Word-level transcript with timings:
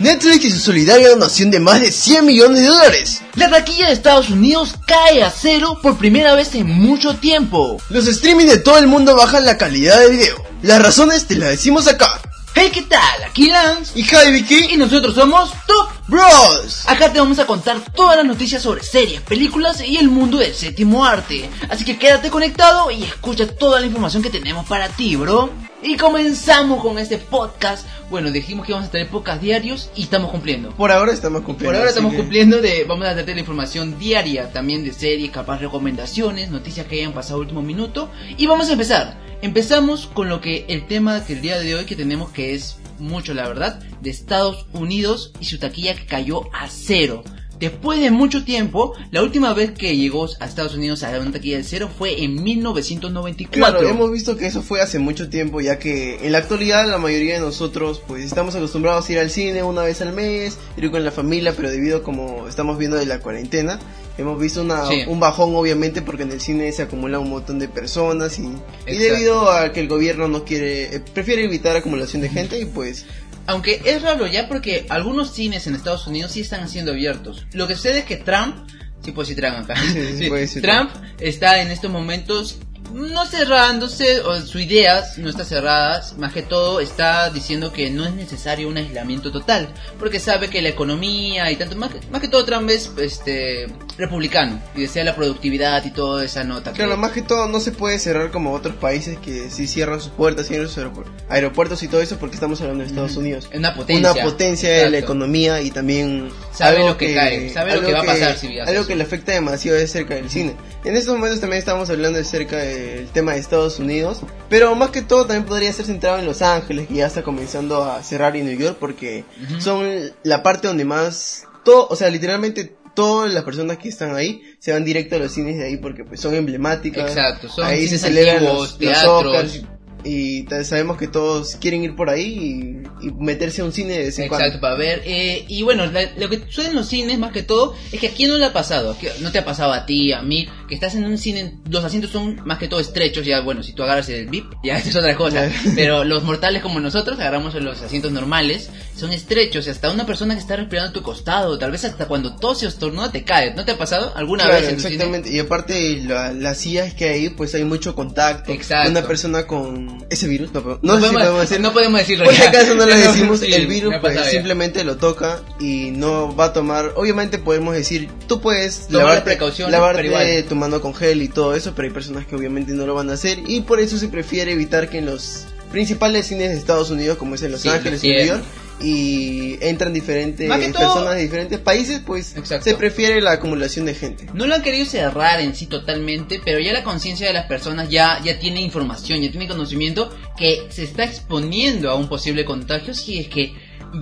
Netflix 0.00 0.44
y 0.44 0.50
su 0.52 0.60
solidaria 0.60 1.08
donación 1.08 1.50
de 1.50 1.58
más 1.58 1.80
de 1.80 1.90
100 1.90 2.24
millones 2.24 2.60
de 2.60 2.66
dólares. 2.68 3.22
La 3.34 3.50
taquilla 3.50 3.88
de 3.88 3.94
Estados 3.94 4.30
Unidos 4.30 4.74
cae 4.86 5.24
a 5.24 5.30
cero 5.30 5.78
por 5.82 5.98
primera 5.98 6.34
vez 6.34 6.54
en 6.54 6.68
mucho 6.68 7.16
tiempo. 7.16 7.80
Los 7.90 8.06
streaming 8.06 8.46
de 8.46 8.58
todo 8.58 8.78
el 8.78 8.86
mundo 8.86 9.16
bajan 9.16 9.44
la 9.44 9.58
calidad 9.58 9.98
de 9.98 10.10
video. 10.10 10.36
Las 10.62 10.80
razones 10.80 11.26
te 11.26 11.34
las 11.34 11.50
decimos 11.50 11.88
acá. 11.88 12.20
Hey, 12.54 12.70
¿qué 12.72 12.82
tal? 12.82 13.22
Aquí 13.24 13.50
Lance. 13.50 13.92
Y 13.98 14.02
Javi 14.02 14.32
Vicky. 14.32 14.72
Y 14.72 14.76
nosotros 14.76 15.14
somos 15.14 15.50
Top 15.66 15.90
Bros. 16.08 16.88
Acá 16.88 17.12
te 17.12 17.20
vamos 17.20 17.38
a 17.38 17.46
contar 17.46 17.80
todas 17.94 18.16
las 18.16 18.26
noticias 18.26 18.62
sobre 18.62 18.82
series, 18.82 19.20
películas 19.20 19.80
y 19.80 19.96
el 19.96 20.08
mundo 20.08 20.38
del 20.38 20.54
séptimo 20.54 21.04
arte. 21.04 21.48
Así 21.68 21.84
que 21.84 21.98
quédate 21.98 22.30
conectado 22.30 22.90
y 22.90 23.04
escucha 23.04 23.46
toda 23.46 23.80
la 23.80 23.86
información 23.86 24.22
que 24.22 24.30
tenemos 24.30 24.66
para 24.66 24.88
ti, 24.88 25.16
bro. 25.16 25.50
Y 25.82 25.96
comenzamos 25.96 26.82
con 26.82 26.98
este 26.98 27.18
podcast. 27.18 27.86
Bueno, 28.10 28.30
dijimos 28.32 28.66
que 28.66 28.72
íbamos 28.72 28.88
a 28.88 28.90
tener 28.90 29.08
podcast 29.08 29.40
diarios 29.40 29.90
y 29.94 30.02
estamos 30.02 30.30
cumpliendo. 30.30 30.70
Por 30.70 30.90
ahora 30.90 31.12
estamos 31.12 31.42
cumpliendo. 31.42 31.68
Por 31.70 31.76
ahora 31.76 31.90
estamos 31.90 32.12
que- 32.12 32.18
cumpliendo 32.18 32.60
de, 32.60 32.84
vamos 32.84 33.06
a 33.06 33.14
darte 33.14 33.32
la 33.34 33.40
información 33.40 33.96
diaria 33.98 34.52
también 34.52 34.84
de 34.84 34.92
series, 34.92 35.30
capaz 35.30 35.60
recomendaciones, 35.60 36.50
noticias 36.50 36.86
que 36.86 36.96
hayan 36.96 37.12
pasado 37.12 37.38
último 37.40 37.62
minuto. 37.62 38.10
Y 38.36 38.46
vamos 38.46 38.68
a 38.68 38.72
empezar. 38.72 39.16
Empezamos 39.40 40.08
con 40.08 40.28
lo 40.28 40.40
que 40.40 40.64
el 40.68 40.88
tema 40.88 41.24
que 41.24 41.34
el 41.34 41.42
día 41.42 41.60
de 41.60 41.76
hoy 41.76 41.84
que 41.84 41.94
tenemos 41.94 42.30
que 42.32 42.54
es 42.54 42.78
mucho 42.98 43.32
la 43.32 43.46
verdad 43.46 43.78
de 44.00 44.10
Estados 44.10 44.66
Unidos 44.72 45.32
y 45.38 45.44
su 45.44 45.58
taquilla 45.60 45.94
que 45.94 46.06
cayó 46.06 46.52
a 46.52 46.66
cero. 46.68 47.22
Después 47.58 48.00
de 48.00 48.10
mucho 48.10 48.44
tiempo, 48.44 48.94
la 49.10 49.22
última 49.22 49.52
vez 49.54 49.72
que 49.72 49.96
llegó 49.96 50.28
a 50.40 50.46
Estados 50.46 50.74
Unidos 50.74 51.02
a 51.02 51.10
una 51.18 51.32
taquilla 51.32 51.56
de 51.58 51.64
cero 51.64 51.88
fue 51.96 52.22
en 52.22 52.42
1994. 52.42 53.50
Claro, 53.80 53.88
hemos 53.88 54.10
visto 54.12 54.36
que 54.36 54.46
eso 54.46 54.62
fue 54.62 54.80
hace 54.80 54.98
mucho 54.98 55.28
tiempo, 55.28 55.60
ya 55.60 55.78
que 55.78 56.24
en 56.24 56.32
la 56.32 56.38
actualidad 56.38 56.86
la 56.88 56.98
mayoría 56.98 57.34
de 57.34 57.40
nosotros 57.40 58.00
pues 58.06 58.24
estamos 58.24 58.54
acostumbrados 58.54 59.08
a 59.08 59.12
ir 59.12 59.18
al 59.18 59.30
cine 59.30 59.62
una 59.62 59.82
vez 59.82 60.00
al 60.02 60.12
mes, 60.12 60.58
ir 60.76 60.90
con 60.90 61.04
la 61.04 61.10
familia, 61.10 61.52
pero 61.56 61.70
debido 61.70 62.02
como 62.02 62.46
estamos 62.48 62.78
viendo 62.78 62.96
de 62.96 63.06
la 63.06 63.20
cuarentena, 63.20 63.78
hemos 64.18 64.40
visto 64.40 64.62
una, 64.62 64.86
Sí. 64.88 65.02
un 65.06 65.20
bajón 65.20 65.54
obviamente 65.54 66.02
porque 66.02 66.22
en 66.22 66.32
el 66.32 66.40
cine 66.40 66.70
se 66.72 66.82
acumula 66.82 67.18
un 67.18 67.30
montón 67.30 67.58
de 67.58 67.68
personas 67.68 68.38
y, 68.38 68.48
y 68.86 68.96
debido 68.96 69.50
a 69.50 69.72
que 69.72 69.80
el 69.80 69.88
gobierno 69.88 70.28
no 70.28 70.44
quiere, 70.44 70.94
eh, 70.96 71.00
prefiere 71.12 71.44
evitar 71.44 71.76
acumulación 71.76 72.22
de 72.22 72.28
gente 72.28 72.58
y 72.60 72.64
pues 72.66 73.04
Aunque 73.48 73.80
es 73.86 74.02
raro 74.02 74.26
ya 74.26 74.46
porque 74.46 74.84
algunos 74.90 75.32
cines 75.32 75.66
en 75.66 75.74
Estados 75.74 76.06
Unidos 76.06 76.32
sí 76.32 76.42
están 76.42 76.68
siendo 76.68 76.92
abiertos. 76.92 77.46
Lo 77.52 77.66
que 77.66 77.76
sucede 77.76 78.00
es 78.00 78.04
que 78.04 78.16
Trump, 78.16 78.68
sí 79.02 79.10
puedo 79.10 79.26
decir 79.26 79.42
Trump 79.42 79.64
acá, 79.64 79.74
Sí, 79.80 79.94
sí, 79.94 80.18
Sí, 80.18 80.28
puede 80.28 80.46
Trump 80.46 80.90
está 81.18 81.62
en 81.62 81.70
estos 81.70 81.90
momentos 81.90 82.58
no 82.92 83.24
cerrándose, 83.24 84.20
o 84.20 84.38
su 84.42 84.58
idea 84.58 85.02
no 85.16 85.30
está 85.30 85.46
cerrada, 85.46 86.02
más 86.18 86.32
que 86.32 86.42
todo 86.42 86.80
está 86.80 87.30
diciendo 87.30 87.72
que 87.72 87.90
no 87.90 88.04
es 88.04 88.12
necesario 88.14 88.68
un 88.68 88.76
aislamiento 88.76 89.32
total, 89.32 89.68
porque 89.98 90.20
sabe 90.20 90.48
que 90.48 90.62
la 90.62 90.68
economía 90.68 91.50
y 91.50 91.56
tanto, 91.56 91.76
más 91.76 91.90
que, 91.90 92.00
más 92.10 92.20
que 92.20 92.28
todo 92.28 92.44
Trump 92.44 92.68
es 92.68 92.92
este, 92.98 93.66
republicano 93.98 94.60
y 94.76 94.82
desea 94.82 95.02
la 95.04 95.14
productividad 95.16 95.84
y 95.84 95.90
toda 95.90 96.24
esa 96.24 96.44
nota. 96.44 96.72
que- 96.72 96.78
Claro, 96.78 96.96
más 96.96 97.10
que 97.12 97.22
todo 97.22 97.48
no 97.48 97.58
se 97.60 97.72
puede 97.72 97.98
cerrar 97.98 98.30
como 98.30 98.52
otros 98.52 98.76
países 98.76 99.18
que 99.18 99.50
sí 99.50 99.66
cierran 99.66 100.00
sus 100.00 100.12
puertas, 100.12 100.46
cierran 100.46 100.68
sus 100.68 100.78
aeropu- 100.84 101.04
aeropuertos 101.28 101.82
y 101.82 101.88
todo 101.88 102.00
eso 102.00 102.16
porque 102.18 102.36
estamos 102.36 102.60
hablando 102.60 102.84
de 102.84 102.88
Estados 102.90 103.12
Ujú. 103.12 103.20
Unidos. 103.20 103.50
Una 103.52 103.74
potencia. 103.74 104.12
Una 104.12 104.22
potencia 104.22 104.68
de 104.70 104.76
la 104.76 104.82
Exacto. 104.98 105.04
economía 105.04 105.60
y 105.60 105.70
también 105.72 106.30
Sabe 106.52 106.78
lo 106.78 106.96
que 106.96 107.14
cae, 107.14 107.50
sabe 107.50 107.74
lo 107.74 107.80
que 107.86 107.92
va 107.92 108.00
a 108.00 108.04
pasar 108.04 108.36
si 108.36 108.46
hace 108.58 108.70
Algo 108.70 108.80
eso. 108.82 108.86
que 108.88 108.96
le 108.96 109.02
afecta 109.04 109.32
demasiado 109.32 109.78
es 109.78 109.90
cerca 109.90 110.14
del 110.14 110.30
cine. 110.30 110.54
En 110.84 110.96
estos 110.96 111.14
momentos 111.16 111.40
también 111.40 111.58
estamos 111.58 111.90
hablando 111.90 112.18
acerca 112.20 112.56
del 112.56 113.08
tema 113.08 113.32
de 113.32 113.40
Estados 113.40 113.78
Unidos, 113.80 114.20
pero 114.48 114.74
más 114.76 114.90
que 114.90 115.02
todo 115.02 115.26
también 115.26 115.44
podría 115.44 115.72
ser 115.72 115.86
centrado 115.86 116.18
en 116.18 116.24
Los 116.26 116.40
Ángeles, 116.40 116.86
que 116.86 116.94
ya 116.94 117.06
está 117.08 117.22
comenzando 117.22 117.82
a 117.84 118.02
cerrar 118.04 118.36
y 118.36 118.42
New 118.42 118.56
York 118.56 118.76
porque 118.78 119.24
son 119.58 119.88
la 120.22 120.42
parte 120.42 120.68
donde 120.68 120.84
más 120.84 121.44
todo, 121.64 121.88
o 121.90 121.96
sea, 121.96 122.08
literalmente 122.08 122.76
todas 122.98 123.32
las 123.32 123.44
personas 123.44 123.78
que 123.78 123.90
están 123.90 124.16
ahí 124.16 124.42
se 124.58 124.72
van 124.72 124.84
directo 124.84 125.14
a 125.14 125.20
los 125.20 125.30
cines 125.30 125.56
de 125.56 125.66
ahí 125.66 125.76
porque 125.76 126.02
pues 126.02 126.18
son 126.18 126.34
emblemáticas. 126.34 127.08
Exacto, 127.08 127.48
son 127.48 127.64
ahí 127.64 127.86
se 127.86 127.96
celebran 127.96 128.42
los, 128.42 128.72
los 128.72 128.78
teatros. 128.78 129.24
Oscars 129.24 129.62
y 130.04 130.46
sabemos 130.64 130.96
que 130.96 131.08
todos 131.08 131.56
quieren 131.56 131.82
ir 131.82 131.96
por 131.96 132.08
ahí 132.10 132.82
y, 133.02 133.06
y 133.08 133.10
meterse 133.12 133.62
a 133.62 133.64
un 133.64 133.72
cine 133.72 133.94
de 133.94 133.98
vez 134.06 134.18
en 134.18 134.24
Exacto, 134.26 134.44
cuando. 134.44 134.60
para 134.60 134.74
ver. 134.76 135.02
eh, 135.04 135.44
y 135.48 135.62
bueno, 135.62 135.86
la- 135.86 136.10
lo 136.16 136.28
que 136.28 136.38
sucede 136.48 136.68
en 136.68 136.76
los 136.76 136.88
cines 136.88 137.18
más 137.18 137.32
que 137.32 137.42
todo 137.42 137.74
es 137.92 138.00
que 138.00 138.08
aquí 138.08 138.26
no 138.26 138.38
le 138.38 138.44
ha 138.46 138.52
pasado. 138.52 138.92
Aquí 138.92 139.06
no 139.20 139.32
te 139.32 139.38
ha 139.38 139.44
pasado 139.44 139.72
a 139.72 139.86
ti, 139.86 140.12
a 140.12 140.22
mí, 140.22 140.48
que 140.68 140.74
estás 140.74 140.94
en 140.94 141.04
un 141.04 141.18
cine, 141.18 141.54
los 141.68 141.84
asientos 141.84 142.10
son 142.10 142.40
más 142.44 142.58
que 142.58 142.68
todo 142.68 142.80
estrechos. 142.80 143.26
Ya, 143.26 143.40
bueno, 143.40 143.62
si 143.62 143.72
tú 143.72 143.82
agarras 143.82 144.08
el 144.08 144.26
VIP, 144.28 144.46
ya 144.64 144.78
es 144.78 144.94
otra 144.94 145.16
cosa. 145.16 145.50
Pero 145.74 146.04
los 146.04 146.22
mortales 146.24 146.62
como 146.62 146.80
nosotros 146.80 147.18
agarramos 147.18 147.54
los 147.54 147.82
asientos 147.82 148.12
normales, 148.12 148.70
son 148.96 149.12
estrechos. 149.12 149.66
Y 149.66 149.70
hasta 149.70 149.90
una 149.90 150.06
persona 150.06 150.34
que 150.34 150.40
está 150.40 150.56
respirando 150.56 150.90
a 150.90 150.92
tu 150.92 151.02
costado, 151.02 151.58
tal 151.58 151.70
vez 151.72 151.84
hasta 151.84 152.06
cuando 152.06 152.36
tose 152.36 152.66
o 152.66 152.68
estornuda 152.68 153.10
te 153.10 153.24
cae. 153.24 153.54
¿No 153.54 153.64
te 153.64 153.72
ha 153.72 153.78
pasado 153.78 154.12
alguna 154.16 154.44
Claro, 154.44 154.60
vez 154.60 154.68
en 154.70 154.76
tu 154.76 154.82
cine? 154.82 154.94
exactamente. 154.94 155.30
Y 155.32 155.38
aparte, 155.38 156.02
la- 156.04 156.32
las 156.32 156.58
sillas 156.58 156.94
que 156.94 157.08
hay, 157.08 157.28
pues 157.30 157.54
hay 157.54 157.64
mucho 157.64 157.94
contacto. 157.94 158.52
Exacto. 158.52 158.90
Una 158.90 159.02
persona 159.02 159.46
con 159.46 159.87
ese 160.10 160.26
virus, 160.28 160.52
no, 160.52 160.60
no, 160.60 160.78
No, 160.82 161.00
sé 161.00 161.08
si 161.08 161.14
podemos, 161.14 161.40
decir. 161.40 161.60
no 161.60 161.72
podemos 161.72 162.00
decirlo. 162.00 162.24
Por 162.24 162.34
si 162.34 162.42
acaso 162.42 162.74
no 162.74 162.86
lo 162.86 162.94
decimos, 162.94 163.40
Sí, 163.40 163.52
el 163.52 163.66
virus 163.66 163.94
pues 164.00 164.18
simplemente 164.30 164.84
lo 164.84 164.96
toca 164.96 165.40
y 165.60 165.90
no 165.92 166.34
va 166.34 166.46
a 166.46 166.52
tomar, 166.52 166.92
obviamente 166.96 167.38
podemos 167.38 167.74
decir, 167.74 168.08
tú 168.26 168.40
puedes 168.40 168.86
Tomar 168.86 169.02
lavarte, 169.02 169.24
precauciones, 169.24 169.72
lavarte 169.72 170.06
igual. 170.06 170.44
tu 170.48 170.54
mano 170.56 170.80
con 170.80 170.94
gel 170.94 171.22
y 171.22 171.28
todo 171.28 171.54
eso, 171.54 171.72
pero 171.74 171.88
hay 171.88 171.94
personas 171.94 172.26
que 172.26 172.34
obviamente 172.36 172.72
no 172.72 172.86
lo 172.86 172.94
van 172.94 173.10
a 173.10 173.14
hacer 173.14 173.38
y 173.46 173.60
por 173.62 173.80
eso 173.80 173.98
se 173.98 174.08
prefiere 174.08 174.52
evitar 174.52 174.88
que 174.88 174.98
en 174.98 175.06
los 175.06 175.44
principales 175.72 176.26
cines 176.26 176.50
de 176.50 176.56
Estados 176.56 176.90
Unidos, 176.90 177.18
como 177.18 177.34
es 177.34 177.42
en 177.42 177.52
Los 177.52 177.60
Sí, 177.60 177.68
Ángeles 177.68 178.02
y 178.02 178.08
New. 178.08 178.26
York, 178.26 178.42
y 178.80 179.58
entran 179.60 179.92
diferentes 179.92 180.48
todo- 180.72 180.82
personas 180.82 181.14
de 181.16 181.22
diferentes 181.22 181.58
países, 181.58 182.00
pues 182.04 182.36
Exacto. 182.36 182.64
se 182.64 182.74
prefiere 182.74 183.20
la 183.20 183.32
acumulación 183.32 183.86
de 183.86 183.94
gente. 183.94 184.26
No 184.34 184.46
lo 184.46 184.54
han 184.54 184.62
querido 184.62 184.86
cerrar 184.86 185.40
en 185.40 185.54
sí 185.54 185.66
totalmente, 185.66 186.40
pero 186.44 186.58
ya 186.60 186.72
la 186.72 186.82
conciencia 186.84 187.26
de 187.26 187.32
las 187.32 187.46
personas 187.46 187.88
ya, 187.88 188.20
ya 188.24 188.38
tiene 188.38 188.60
información, 188.60 189.20
ya 189.20 189.30
tiene 189.30 189.48
conocimiento 189.48 190.10
que 190.36 190.66
se 190.70 190.84
está 190.84 191.04
exponiendo 191.04 191.90
a 191.90 191.94
un 191.96 192.08
posible 192.08 192.44
contagio 192.44 192.94
si 192.94 193.18
es 193.18 193.28
que 193.28 193.52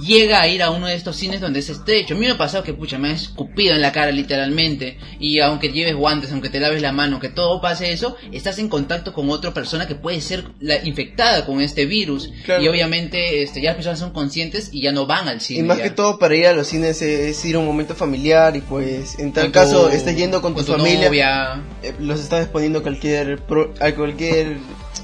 llega 0.00 0.40
a 0.40 0.48
ir 0.48 0.62
a 0.62 0.70
uno 0.70 0.86
de 0.86 0.94
estos 0.94 1.16
cines 1.16 1.40
donde 1.40 1.60
es 1.60 1.68
estrecho. 1.70 2.14
A 2.14 2.16
mí 2.18 2.26
me 2.26 2.32
ha 2.32 2.38
pasado 2.38 2.62
que, 2.64 2.74
pucha, 2.74 2.98
me 2.98 3.08
ha 3.10 3.12
escupido 3.12 3.74
en 3.74 3.80
la 3.80 3.92
cara 3.92 4.10
literalmente. 4.12 4.98
Y 5.20 5.40
aunque 5.40 5.70
lleves 5.72 5.94
guantes, 5.94 6.32
aunque 6.32 6.50
te 6.50 6.60
laves 6.60 6.82
la 6.82 6.92
mano, 6.92 7.20
que 7.20 7.28
todo 7.28 7.60
pase 7.60 7.92
eso, 7.92 8.16
estás 8.32 8.58
en 8.58 8.68
contacto 8.68 9.12
con 9.12 9.30
otra 9.30 9.52
persona 9.54 9.86
que 9.86 9.94
puede 9.94 10.20
ser 10.20 10.44
la 10.60 10.84
infectada 10.84 11.46
con 11.46 11.60
este 11.60 11.86
virus. 11.86 12.30
Claro. 12.44 12.62
Y 12.62 12.68
obviamente 12.68 13.42
este, 13.42 13.60
ya 13.60 13.70
las 13.70 13.76
personas 13.76 13.98
son 13.98 14.12
conscientes 14.12 14.70
y 14.72 14.82
ya 14.82 14.92
no 14.92 15.06
van 15.06 15.28
al 15.28 15.40
cine. 15.40 15.60
Y 15.60 15.62
más 15.62 15.78
ya. 15.78 15.84
que 15.84 15.90
todo 15.90 16.18
para 16.18 16.34
ir 16.36 16.46
a 16.46 16.52
los 16.52 16.66
cines 16.66 17.00
es 17.02 17.44
ir 17.44 17.56
a 17.56 17.58
un 17.58 17.66
momento 17.66 17.94
familiar 17.94 18.54
y 18.56 18.60
pues 18.60 19.18
en 19.18 19.32
tal 19.32 19.44
Con 19.44 19.52
caso 19.52 19.88
tu- 19.88 19.94
estés 19.96 20.16
yendo 20.16 20.42
con, 20.42 20.54
tu, 20.54 20.62
tu 20.64 20.72
familia, 20.72 21.06
novia. 21.08 21.62
eh, 21.82 21.92
los 22.00 22.20
estás 22.20 22.42
exponiendo 22.42 22.80
a 22.80 22.82
cualquier 22.82 23.38
pro- 23.42 23.72
a 23.80 23.92
cualquier 23.92 24.56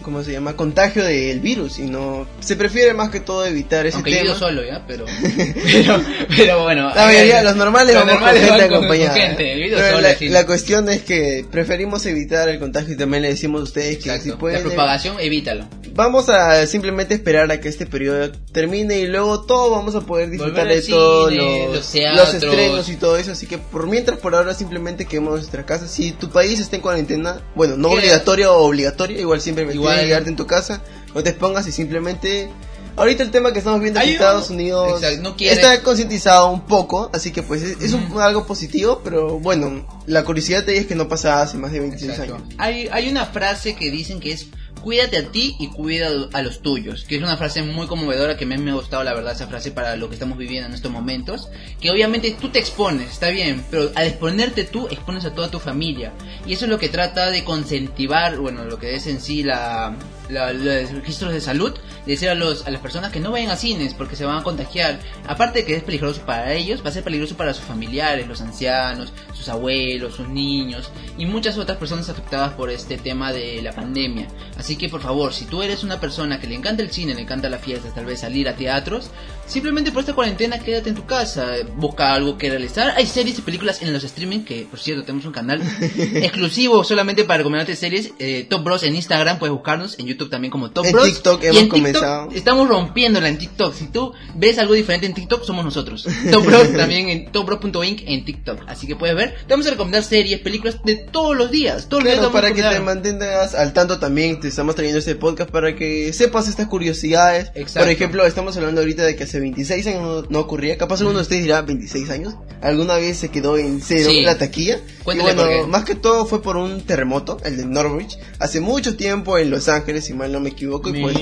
¿cómo 0.02 0.22
se 0.22 0.32
llama? 0.32 0.54
contagio 0.54 1.04
del 1.04 1.40
virus 1.40 1.78
y 1.78 1.82
no 1.82 2.26
se 2.40 2.56
prefiere 2.56 2.94
más 2.94 3.10
que 3.10 3.20
todo 3.20 3.46
evitar 3.46 3.86
ese 3.86 3.96
Aunque 3.96 4.10
yo 4.10 4.16
tema. 4.18 4.28
ido 4.30 4.38
solo, 4.38 4.62
¿ya? 4.64 4.84
Pero, 4.86 5.04
pero, 5.72 6.00
pero 6.36 6.62
bueno. 6.64 6.92
La 6.94 7.06
mayoría, 7.06 7.42
los 7.42 7.56
normales 7.56 7.94
los 7.94 8.04
vamos 8.04 8.14
normales 8.20 8.40
con 8.40 8.48
gente 8.50 8.64
van 8.68 8.74
acompañada. 8.74 9.12
con 9.12 9.22
gente, 9.22 9.70
yo 9.70 9.78
solo 9.78 10.00
la, 10.00 10.16
la 10.20 10.46
cuestión 10.46 10.88
es 10.88 11.02
que 11.02 11.44
preferimos 11.50 12.04
evitar 12.06 12.48
el 12.48 12.58
contagio 12.58 12.94
y 12.94 12.96
también 12.96 13.22
le 13.22 13.28
decimos 13.28 13.60
a 13.60 13.64
ustedes 13.64 13.96
que 13.98 14.10
Exacto. 14.10 14.24
si 14.24 14.32
pueden 14.32 14.58
la 14.58 14.64
propagación, 14.64 15.16
evítalo. 15.20 15.66
Vamos 15.94 16.28
a 16.30 16.66
simplemente 16.66 17.14
esperar 17.14 17.50
a 17.52 17.60
que 17.60 17.68
este 17.68 17.84
periodo 17.84 18.32
termine 18.52 18.98
y 19.00 19.06
luego 19.06 19.42
todo 19.42 19.70
vamos 19.70 19.94
a 19.94 20.00
poder 20.00 20.30
disfrutar 20.30 20.66
de 20.66 20.80
todos 20.80 21.32
los, 21.32 21.74
los 21.74 21.92
teatros. 21.92 22.34
estrenos 22.34 22.88
y 22.88 22.96
todo 22.96 23.18
eso. 23.18 23.32
Así 23.32 23.46
que 23.46 23.58
por 23.58 23.86
mientras, 23.86 24.18
por 24.18 24.34
ahora, 24.34 24.54
simplemente 24.54 25.04
quedemos 25.04 25.32
en 25.32 25.36
nuestra 25.36 25.66
casa. 25.66 25.86
Si 25.88 26.12
tu 26.12 26.30
país 26.30 26.60
está 26.60 26.76
en 26.76 26.82
cuarentena, 26.82 27.42
bueno, 27.54 27.76
no 27.76 27.88
obligatorio 27.90 28.54
o 28.54 28.66
obligatorio, 28.66 29.20
igual 29.20 29.42
simplemente 29.42 29.76
Igual. 29.76 29.91
Tienes 29.92 30.04
que 30.04 30.08
quedarte 30.08 30.30
en 30.30 30.36
tu 30.36 30.46
casa, 30.46 30.82
no 31.14 31.22
te 31.22 31.30
expongas 31.30 31.66
y 31.66 31.72
simplemente. 31.72 32.50
Ahorita 32.96 33.22
el 33.22 33.30
tema 33.30 33.52
que 33.52 33.58
estamos 33.58 33.80
viendo 33.80 34.00
en 34.00 34.08
Estados 34.10 34.50
un- 34.50 34.56
Unidos 34.56 35.02
Exacto, 35.02 35.22
no 35.22 35.34
está 35.38 35.82
concientizado 35.82 36.50
un 36.50 36.62
poco, 36.66 37.10
así 37.12 37.32
que 37.32 37.42
pues 37.42 37.62
es, 37.62 37.80
es 37.80 37.92
un- 37.94 38.20
algo 38.20 38.46
positivo, 38.46 39.00
pero 39.02 39.38
bueno, 39.38 39.86
la 40.06 40.24
curiosidad 40.24 40.64
de 40.64 40.72
ella 40.72 40.80
es 40.82 40.86
que 40.86 40.94
no 40.94 41.08
pasa 41.08 41.40
hace 41.42 41.56
más 41.56 41.72
de 41.72 41.80
26 41.80 42.10
Exacto. 42.12 42.34
años. 42.36 42.48
Hay, 42.58 42.88
hay 42.92 43.08
una 43.08 43.24
frase 43.26 43.74
que 43.74 43.90
dicen 43.90 44.20
que 44.20 44.32
es 44.32 44.46
cuídate 44.82 45.16
a 45.16 45.28
ti 45.30 45.54
y 45.60 45.68
cuida 45.68 46.08
a 46.32 46.42
los 46.42 46.60
tuyos, 46.60 47.04
que 47.04 47.14
es 47.16 47.22
una 47.22 47.36
frase 47.36 47.62
muy 47.62 47.86
conmovedora 47.86 48.36
que 48.36 48.44
mí 48.44 48.58
me 48.58 48.72
ha 48.72 48.74
gustado 48.74 49.04
la 49.04 49.14
verdad 49.14 49.32
esa 49.32 49.46
frase 49.46 49.70
para 49.70 49.94
lo 49.94 50.08
que 50.08 50.14
estamos 50.14 50.36
viviendo 50.36 50.68
en 50.68 50.74
estos 50.74 50.90
momentos, 50.90 51.48
que 51.80 51.88
obviamente 51.92 52.36
tú 52.40 52.48
te 52.50 52.58
expones, 52.58 53.08
está 53.12 53.28
bien, 53.28 53.64
pero 53.70 53.92
al 53.94 54.08
exponerte 54.08 54.64
tú 54.64 54.88
expones 54.88 55.24
a 55.24 55.32
toda 55.32 55.48
tu 55.52 55.60
familia 55.60 56.12
y 56.46 56.54
eso 56.54 56.64
es 56.64 56.70
lo 56.70 56.78
que 56.80 56.88
trata 56.88 57.30
de 57.30 57.44
consentivar, 57.44 58.36
bueno, 58.38 58.64
lo 58.64 58.76
que 58.80 58.96
es 58.96 59.06
en 59.06 59.20
sí 59.20 59.44
la, 59.44 59.94
la- 60.28 60.52
los 60.52 60.90
registros 60.90 61.32
de 61.32 61.40
salud, 61.40 61.72
decir 62.06 62.28
a, 62.28 62.34
los, 62.34 62.66
a 62.66 62.70
las 62.70 62.80
personas 62.80 63.12
que 63.12 63.20
no 63.20 63.30
vayan 63.30 63.50
a 63.50 63.56
cines 63.56 63.94
porque 63.94 64.16
se 64.16 64.24
van 64.24 64.38
a 64.38 64.42
contagiar. 64.42 65.00
Aparte 65.26 65.60
de 65.60 65.64
que 65.64 65.76
es 65.76 65.82
peligroso 65.82 66.22
para 66.22 66.52
ellos, 66.52 66.84
va 66.84 66.88
a 66.90 66.92
ser 66.92 67.04
peligroso 67.04 67.36
para 67.36 67.54
sus 67.54 67.64
familiares, 67.64 68.26
los 68.26 68.40
ancianos, 68.40 69.12
sus 69.32 69.48
abuelos, 69.48 70.14
sus 70.14 70.28
niños 70.28 70.90
y 71.18 71.26
muchas 71.26 71.58
otras 71.58 71.78
personas 71.78 72.08
afectadas 72.08 72.54
por 72.54 72.70
este 72.70 72.96
tema 72.98 73.32
de 73.32 73.60
la 73.62 73.72
pandemia. 73.72 74.28
Así 74.56 74.76
que 74.76 74.88
por 74.88 75.00
favor, 75.00 75.32
si 75.32 75.44
tú 75.44 75.62
eres 75.62 75.84
una 75.84 76.00
persona 76.00 76.40
que 76.40 76.46
le 76.46 76.54
encanta 76.54 76.82
el 76.82 76.90
cine, 76.90 77.14
le 77.14 77.22
encanta 77.22 77.48
la 77.48 77.58
fiesta, 77.58 77.92
tal 77.94 78.06
vez 78.06 78.20
salir 78.20 78.48
a 78.48 78.56
teatros, 78.56 79.10
simplemente 79.46 79.92
por 79.92 80.00
esta 80.00 80.14
cuarentena 80.14 80.58
quédate 80.58 80.90
en 80.90 80.94
tu 80.94 81.06
casa, 81.06 81.52
busca 81.76 82.12
algo 82.12 82.38
que 82.38 82.50
realizar. 82.50 82.94
Hay 82.96 83.06
series 83.06 83.38
y 83.38 83.42
películas 83.42 83.82
en 83.82 83.92
los 83.92 84.04
streaming 84.04 84.40
que, 84.40 84.66
por 84.68 84.78
cierto, 84.78 85.04
tenemos 85.04 85.26
un 85.26 85.32
canal 85.32 85.62
exclusivo 86.14 86.84
solamente 86.84 87.24
para 87.24 87.38
recomendarte 87.38 87.76
series. 87.76 88.12
Eh, 88.18 88.46
Top 88.48 88.64
Bros 88.64 88.82
en 88.82 88.94
Instagram, 88.94 89.38
puedes 89.38 89.52
buscarnos, 89.52 89.98
en 89.98 90.06
YouTube 90.06 90.30
también 90.30 90.50
como 90.50 90.70
Top 90.70 90.86
En 90.86 90.92
Bros. 90.92 91.06
TikTok 91.06 91.42
Y 91.42 91.46
hemos 91.46 91.62
en 91.62 91.70
TikTok 91.70 91.91
comenzado. 91.92 92.28
Estamos 92.34 92.68
rompiéndola 92.68 93.28
en 93.28 93.38
TikTok. 93.38 93.74
Si 93.74 93.86
tú 93.86 94.12
ves 94.34 94.58
algo 94.58 94.74
diferente 94.74 95.06
en 95.06 95.14
TikTok, 95.14 95.44
somos 95.44 95.64
nosotros. 95.64 96.06
Top 96.30 96.44
Bros 96.44 96.72
también 96.76 97.08
en 97.08 97.32
topbros.inc 97.32 98.02
en 98.06 98.24
TikTok. 98.24 98.60
Así 98.66 98.86
que 98.86 98.96
puedes 98.96 99.16
ver. 99.16 99.34
Te 99.46 99.52
vamos 99.52 99.66
a 99.66 99.70
recomendar 99.70 100.02
series, 100.02 100.40
películas 100.40 100.82
de 100.84 100.96
todos 100.96 101.36
los 101.36 101.50
días. 101.50 101.88
Todos 101.88 102.02
los 102.04 102.12
días 102.12 102.18
Claro, 102.18 102.32
vamos 102.32 102.38
a 102.38 102.42
para 102.42 102.54
que 102.54 102.76
te 102.76 102.80
mantengas 102.84 103.54
al 103.54 103.72
tanto 103.72 103.98
también, 103.98 104.40
te 104.40 104.48
estamos 104.48 104.74
trayendo 104.74 104.98
este 104.98 105.14
podcast 105.16 105.50
para 105.50 105.74
que 105.74 106.12
sepas 106.12 106.48
estas 106.48 106.66
curiosidades. 106.68 107.50
Exacto. 107.54 107.80
Por 107.80 107.88
ejemplo, 107.88 108.26
estamos 108.26 108.56
hablando 108.56 108.80
ahorita 108.80 109.02
de 109.04 109.16
que 109.16 109.24
hace 109.24 109.40
26 109.40 109.86
años 109.88 110.02
no, 110.02 110.22
no 110.28 110.38
ocurría. 110.40 110.76
Capaz 110.78 111.00
alguno 111.00 111.18
de 111.18 111.22
ustedes 111.22 111.42
dirá, 111.42 111.62
26 111.62 112.10
años. 112.10 112.34
¿Alguna 112.60 112.96
vez 112.96 113.18
se 113.18 113.28
quedó 113.28 113.58
en 113.58 113.80
cero 113.80 114.10
Sí. 114.10 114.22
la 114.22 114.38
taquilla? 114.38 114.80
Cuéntale 115.02 115.32
y 115.32 115.34
bueno, 115.34 115.66
más 115.68 115.84
que 115.84 115.94
todo 115.96 116.26
fue 116.26 116.42
por 116.42 116.56
un 116.56 116.82
terremoto, 116.82 117.38
el 117.44 117.56
de 117.56 117.66
Norwich, 117.66 118.18
hace 118.38 118.60
mucho 118.60 118.96
tiempo 118.96 119.36
en 119.38 119.50
Los 119.50 119.68
Ángeles, 119.68 120.04
si 120.04 120.14
mal 120.14 120.30
no 120.30 120.38
me 120.40 120.50
equivoco. 120.50 120.90
Y 120.90 121.00
pues, 121.02 121.16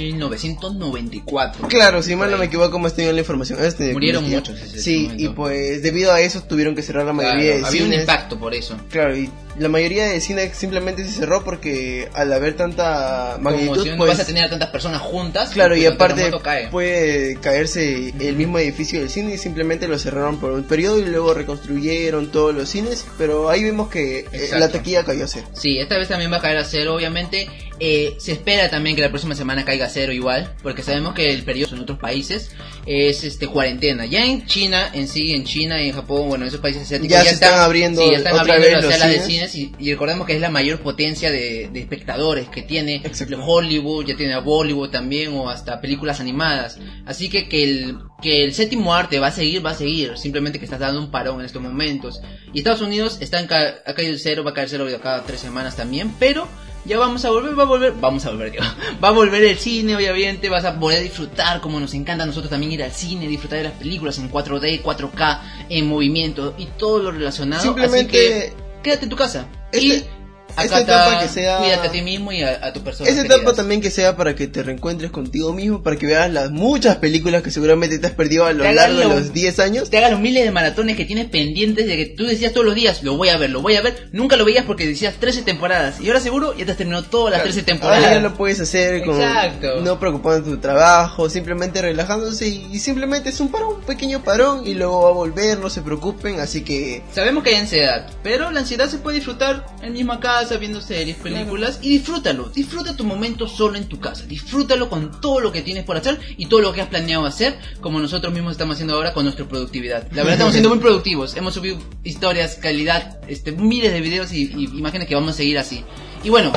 1994. 0.61 1.69
Claro, 1.69 2.03
si 2.03 2.15
mal 2.17 2.31
no 2.31 2.37
me 2.39 2.47
equivoco, 2.47 2.77
hemos 2.77 2.95
tenido 2.95 3.13
la 3.13 3.21
información. 3.21 3.59
Que 3.77 3.93
Murieron 3.93 4.29
muchos 4.29 4.59
Sí, 4.59 5.05
momento. 5.05 5.23
y 5.23 5.29
pues 5.31 5.83
debido 5.83 6.13
a 6.13 6.21
eso 6.21 6.43
tuvieron 6.43 6.75
que 6.75 6.83
cerrar 6.83 7.07
la 7.07 7.13
Claro, 7.13 7.29
mayoría 7.35 7.57
de 7.59 7.65
había 7.67 7.85
un 7.85 7.93
impacto 7.93 8.39
por 8.39 8.55
eso. 8.55 8.77
Claro, 8.91 9.17
y 9.17 9.31
la 9.59 9.69
mayoría 9.69 10.07
de 10.07 10.21
cine 10.21 10.53
simplemente 10.55 11.05
se 11.05 11.11
cerró 11.11 11.45
porque 11.45 12.09
al 12.15 12.33
haber 12.33 12.57
tanta 12.57 13.37
magnitud, 13.41 13.87
pues, 13.97 14.11
vas 14.11 14.21
a 14.21 14.25
tener 14.25 14.45
a 14.45 14.51
tantas 14.51 14.71
personas 14.71 15.01
juntas. 15.01 15.51
claro, 15.51 15.77
y 15.77 15.81
pues, 15.83 15.95
aparte 15.95 16.31
cae. 16.43 16.69
puede 16.69 17.37
caerse 17.37 18.15
el 18.19 18.37
mismo 18.37 18.59
edificio 18.59 19.01
del 19.01 19.11
cine 19.11 19.35
y 19.35 19.39
simplemente 19.39 19.89
lo 19.89 19.99
cerraron 19.99 20.39
por 20.39 20.53
un 20.53 20.65
periodo 20.65 20.99
y 20.99 21.05
luego 21.05 21.35
reconstruyeron 21.35 22.31
todos 22.31 22.55
los 22.55 22.69
cines, 22.69 23.05
pero 23.19 23.51
ahí 23.51 23.65
vimos 23.65 23.89
que 23.89 24.21
eh, 24.21 24.27
Exacto. 24.33 24.59
la 24.59 24.69
taquilla 24.71 25.05
cayó 25.05 25.25
a 25.25 25.29
cero. 25.29 25.49
Sí, 25.53 25.79
esta 25.79 25.99
vez 25.99 26.09
también 26.09 26.33
va 26.33 26.37
a 26.37 26.41
caer 26.41 26.59
a 26.59 26.65
cero, 26.65 26.95
obviamente. 26.95 27.49
Eh, 27.83 28.17
se 28.19 28.33
espera 28.33 28.69
también 28.69 28.95
que 28.95 29.01
la 29.01 29.09
próxima 29.09 29.35
semana 29.35 29.65
caiga 29.65 29.87
a 29.87 29.89
cero 29.89 30.13
igual, 30.13 30.53
porque 30.63 30.83
sabemos 30.83 31.15
que 31.15 31.31
el 31.31 31.43
periodo 31.45 31.77
en 31.77 31.83
otros 31.83 31.99
países 31.99 32.51
es 32.85 33.25
este 33.25 33.47
cuarentena. 33.47 34.05
Ya 34.05 34.25
en 34.27 34.45
China, 34.47 34.91
en 34.93 35.09
sí, 35.09 35.33
en 35.35 35.45
China 35.45 35.83
y 35.83 35.89
en 35.89 35.95
Japón, 35.95 36.29
bueno, 36.29 36.45
en 36.45 36.49
esos 36.49 36.61
países 36.61 36.83
asiáticos 36.83 37.11
Ya 37.11 37.25
se 37.25 37.35
están 37.35 37.59
abriendo 37.59 38.03
sí, 38.03 38.11
ya 38.11 38.19
están 38.19 38.35
otra 38.35 38.55
abriendo 38.55 38.77
vez 38.77 38.85
las 38.87 38.99
salas 38.99 39.17
de 39.17 39.21
cines. 39.25 39.40
Cines 39.49 39.55
y, 39.55 39.73
y 39.79 39.91
recordemos 39.93 40.27
que 40.27 40.35
es 40.35 40.41
la 40.41 40.51
mayor 40.51 40.81
potencia 40.81 41.31
de, 41.31 41.69
de 41.73 41.81
espectadores 41.81 42.49
que 42.49 42.63
tiene. 42.63 43.03
Hollywood, 43.45 44.07
ya 44.07 44.17
tiene 44.17 44.35
a 44.35 44.41
Bollywood 44.41 44.91
también 44.91 45.33
o 45.35 45.49
hasta 45.49 45.81
películas 45.81 46.21
animadas. 46.21 46.79
Así 47.07 47.29
que 47.29 47.49
que 47.49 47.63
el, 47.65 47.99
que 48.23 48.45
el 48.45 48.55
séptimo 48.55 48.95
arte 48.95 49.19
va 49.19 49.29
a 49.29 49.33
seguir, 49.33 49.65
va 49.65 49.71
a 49.71 49.75
seguir, 49.75 50.17
simplemente 50.17 50.59
que 50.59 50.65
estás 50.65 50.81
dando 50.81 51.01
un 51.01 51.11
parón 51.11 51.41
en 51.41 51.47
estos 51.47 51.63
momentos. 51.63 52.21
Y 52.53 52.59
Estados 52.59 52.81
Unidos 52.83 53.19
está 53.21 53.41
en 53.41 53.47
ca- 53.47 53.77
ha 53.87 53.95
caído 53.95 54.17
cero, 54.19 54.45
va 54.45 54.51
a 54.51 54.55
caer 54.55 54.69
cero 54.69 54.87
cada 55.03 55.23
tres 55.25 55.41
semanas 55.41 55.77
también, 55.77 56.13
pero 56.19 56.47
ya 56.85 56.99
vamos 56.99 57.25
a 57.27 57.31
volver, 57.31 57.59
va 57.59 57.63
a 57.65 57.67
volver, 57.67 57.93
vamos 58.01 58.25
a 58.27 58.31
volver, 58.31 58.51
digo, 58.53 58.65
va 59.03 59.09
a 59.09 59.13
volver 59.13 59.45
el 59.45 59.59
cine, 59.59 59.95
obviamente, 59.97 60.49
vas 60.49 60.65
a 60.65 60.79
poder 60.81 61.03
disfrutar 61.03 61.61
como 61.61 61.79
nos 61.79 61.93
encanta 61.95 62.25
a 62.25 62.27
nosotros 62.27 62.51
también 62.51 62.73
ir 62.73 62.83
al 62.83 62.93
cine, 62.93 63.29
disfrutar 63.29 63.59
de 63.59 63.65
las 63.65 63.75
películas 63.75 64.19
en 64.19 64.31
4D, 64.31 64.83
4K, 64.83 65.41
en 65.69 65.87
movimiento 65.89 66.55
y 66.59 66.67
todo 66.79 66.99
lo 67.01 67.13
relacionado. 67.13 67.63
Simplemente 67.63 68.01
Así 68.47 68.55
que 68.57 68.60
quédate 68.83 69.05
en 69.05 69.09
tu 69.09 69.17
casa. 69.17 69.47
Este- 69.73 69.87
y 69.87 70.20
esta 70.51 70.63
acata, 70.79 70.81
etapa 70.83 71.21
que 71.23 71.29
sea- 71.29 71.59
cuídate 71.59 71.89
a 71.89 71.91
ti 71.93 72.03
mismo 72.03 72.33
y 72.33 72.43
a, 72.43 72.65
a 72.67 72.73
tu 72.73 72.83
persona. 72.83 73.09
Esa 73.11 73.23
etapa 73.23 73.55
también 73.55 73.81
que 73.81 73.91
sea 73.91 74.17
para 74.17 74.35
que 74.35 74.47
te 74.47 74.63
reencuentres 74.63 75.11
contigo 75.11 75.53
mismo, 75.53 75.83
para 75.83 75.97
que 75.97 76.07
veas 76.07 76.31
las 76.31 76.51
muchas 76.51 76.97
películas 76.97 77.43
que 77.43 77.51
seguramente 77.51 77.99
te 77.99 78.07
has 78.07 78.13
perdido 78.13 78.47
a 78.47 78.53
lo 78.53 78.65
Te 78.65 78.73
largo 78.73 78.99
de 78.99 79.05
los 79.07 79.33
10 79.33 79.59
años. 79.61 79.91
te 79.91 79.99
hagas 79.99 80.11
los 80.11 80.21
miles 80.21 80.45
de 80.45 80.51
maratones 80.51 80.97
que 80.97 81.05
tienes 81.05 81.27
pendientes 81.29 81.87
de 81.87 81.97
que 81.97 82.07
tú 82.07 82.25
decías 82.27 82.53
todos 82.53 82.67
los 82.67 82.75
días, 82.75 83.03
lo 83.03 83.17
voy 83.17 83.29
a 83.29 83.37
ver, 83.37 83.51
lo 83.51 83.63
voy 83.63 83.77
a 83.77 83.83
ver. 83.83 84.09
Nunca 84.13 84.37
lo 84.37 84.45
veías 84.45 84.65
porque 84.65 84.87
decías 84.87 85.15
13 85.21 85.43
temporadas. 85.43 86.01
Y 86.01 86.09
ahora 86.09 86.21
seguro 86.21 86.55
ya 86.57 86.65
te 86.67 86.73
has 86.73 86.77
terminado 86.79 87.05
todas 87.05 87.33
las 87.33 87.43
13 87.43 87.63
temporadas. 87.63 88.03
Ahora 88.05 88.15
ya 88.15 88.21
lo 88.21 88.35
puedes 88.35 88.61
hacer 88.61 89.05
con 89.05 89.17
Exacto. 89.21 89.81
no 89.81 89.99
preocupando 89.99 90.49
tu 90.51 90.59
trabajo, 90.59 91.29
simplemente 91.31 91.81
relajándose 91.83 92.47
y, 92.49 92.67
y 92.73 92.79
simplemente 92.79 93.29
es 93.31 93.41
un 93.41 93.49
parón, 93.51 93.75
un 93.77 93.81
pequeño 93.83 94.23
parón 94.23 94.67
y 94.67 94.75
luego 94.75 95.03
va 95.03 95.09
a 95.11 95.13
volver, 95.13 95.59
no 95.59 95.71
se 95.71 95.83
preocupen, 95.83 96.41
así 96.41 96.63
que 96.63 97.03
Sabemos 97.13 97.43
que 97.45 97.51
hay 97.51 97.57
ansiedad, 97.57 98.07
pero 98.23 98.51
la 98.51 98.61
ansiedad 98.61 98.89
se 98.89 98.99
puede 98.99 99.17
disfrutar 99.17 99.67
en 99.83 99.93
misma 99.93 100.21
casa, 100.41 100.57
viendo 100.57 100.81
series, 100.81 101.17
películas 101.19 101.81
y 101.83 101.91
disfrútalo. 101.91 102.49
Disfruta 102.49 102.97
tu 102.97 103.05
momento 103.05 103.47
solo 103.47 103.77
en 103.77 103.89
tu 103.89 104.01
casa. 104.01 104.25
Disfrútalo 104.25 104.89
con 104.89 105.21
todo 105.21 105.41
lo 105.41 105.53
que 105.53 105.61
tienes 105.63 105.85
por 105.85 105.97
hacer 105.97 106.19
y 106.39 106.47
todo 106.47 106.61
lo 106.61 106.73
que 106.73 106.81
has 106.81 106.89
planeado 106.89 107.27
hacer, 107.27 107.59
como 107.81 108.01
nosotros 108.01 108.33
mismos 108.33 108.53
estamos 108.53 108.75
haciendo 108.75 108.95
ahora 108.95 109.13
con 109.13 109.25
nuestra 109.25 109.47
productividad. 109.47 110.05
La 110.13 110.23
verdad 110.23 110.33
estamos 110.33 110.53
siendo 110.55 110.71
muy 110.71 110.79
productivos. 110.79 111.37
Hemos 111.37 111.55
subido 111.55 111.79
historias, 112.05 112.57
calidad, 112.57 113.21
este, 113.29 113.53
miles 113.53 113.93
de 113.93 114.01
videos 114.01 114.33
y, 114.33 114.51
y 114.57 114.65
imágenes 114.79 115.09
que 115.09 115.15
vamos 115.15 115.31
a 115.31 115.37
seguir 115.37 115.59
así. 115.59 115.85
Y 116.25 116.31
bueno, 116.31 116.53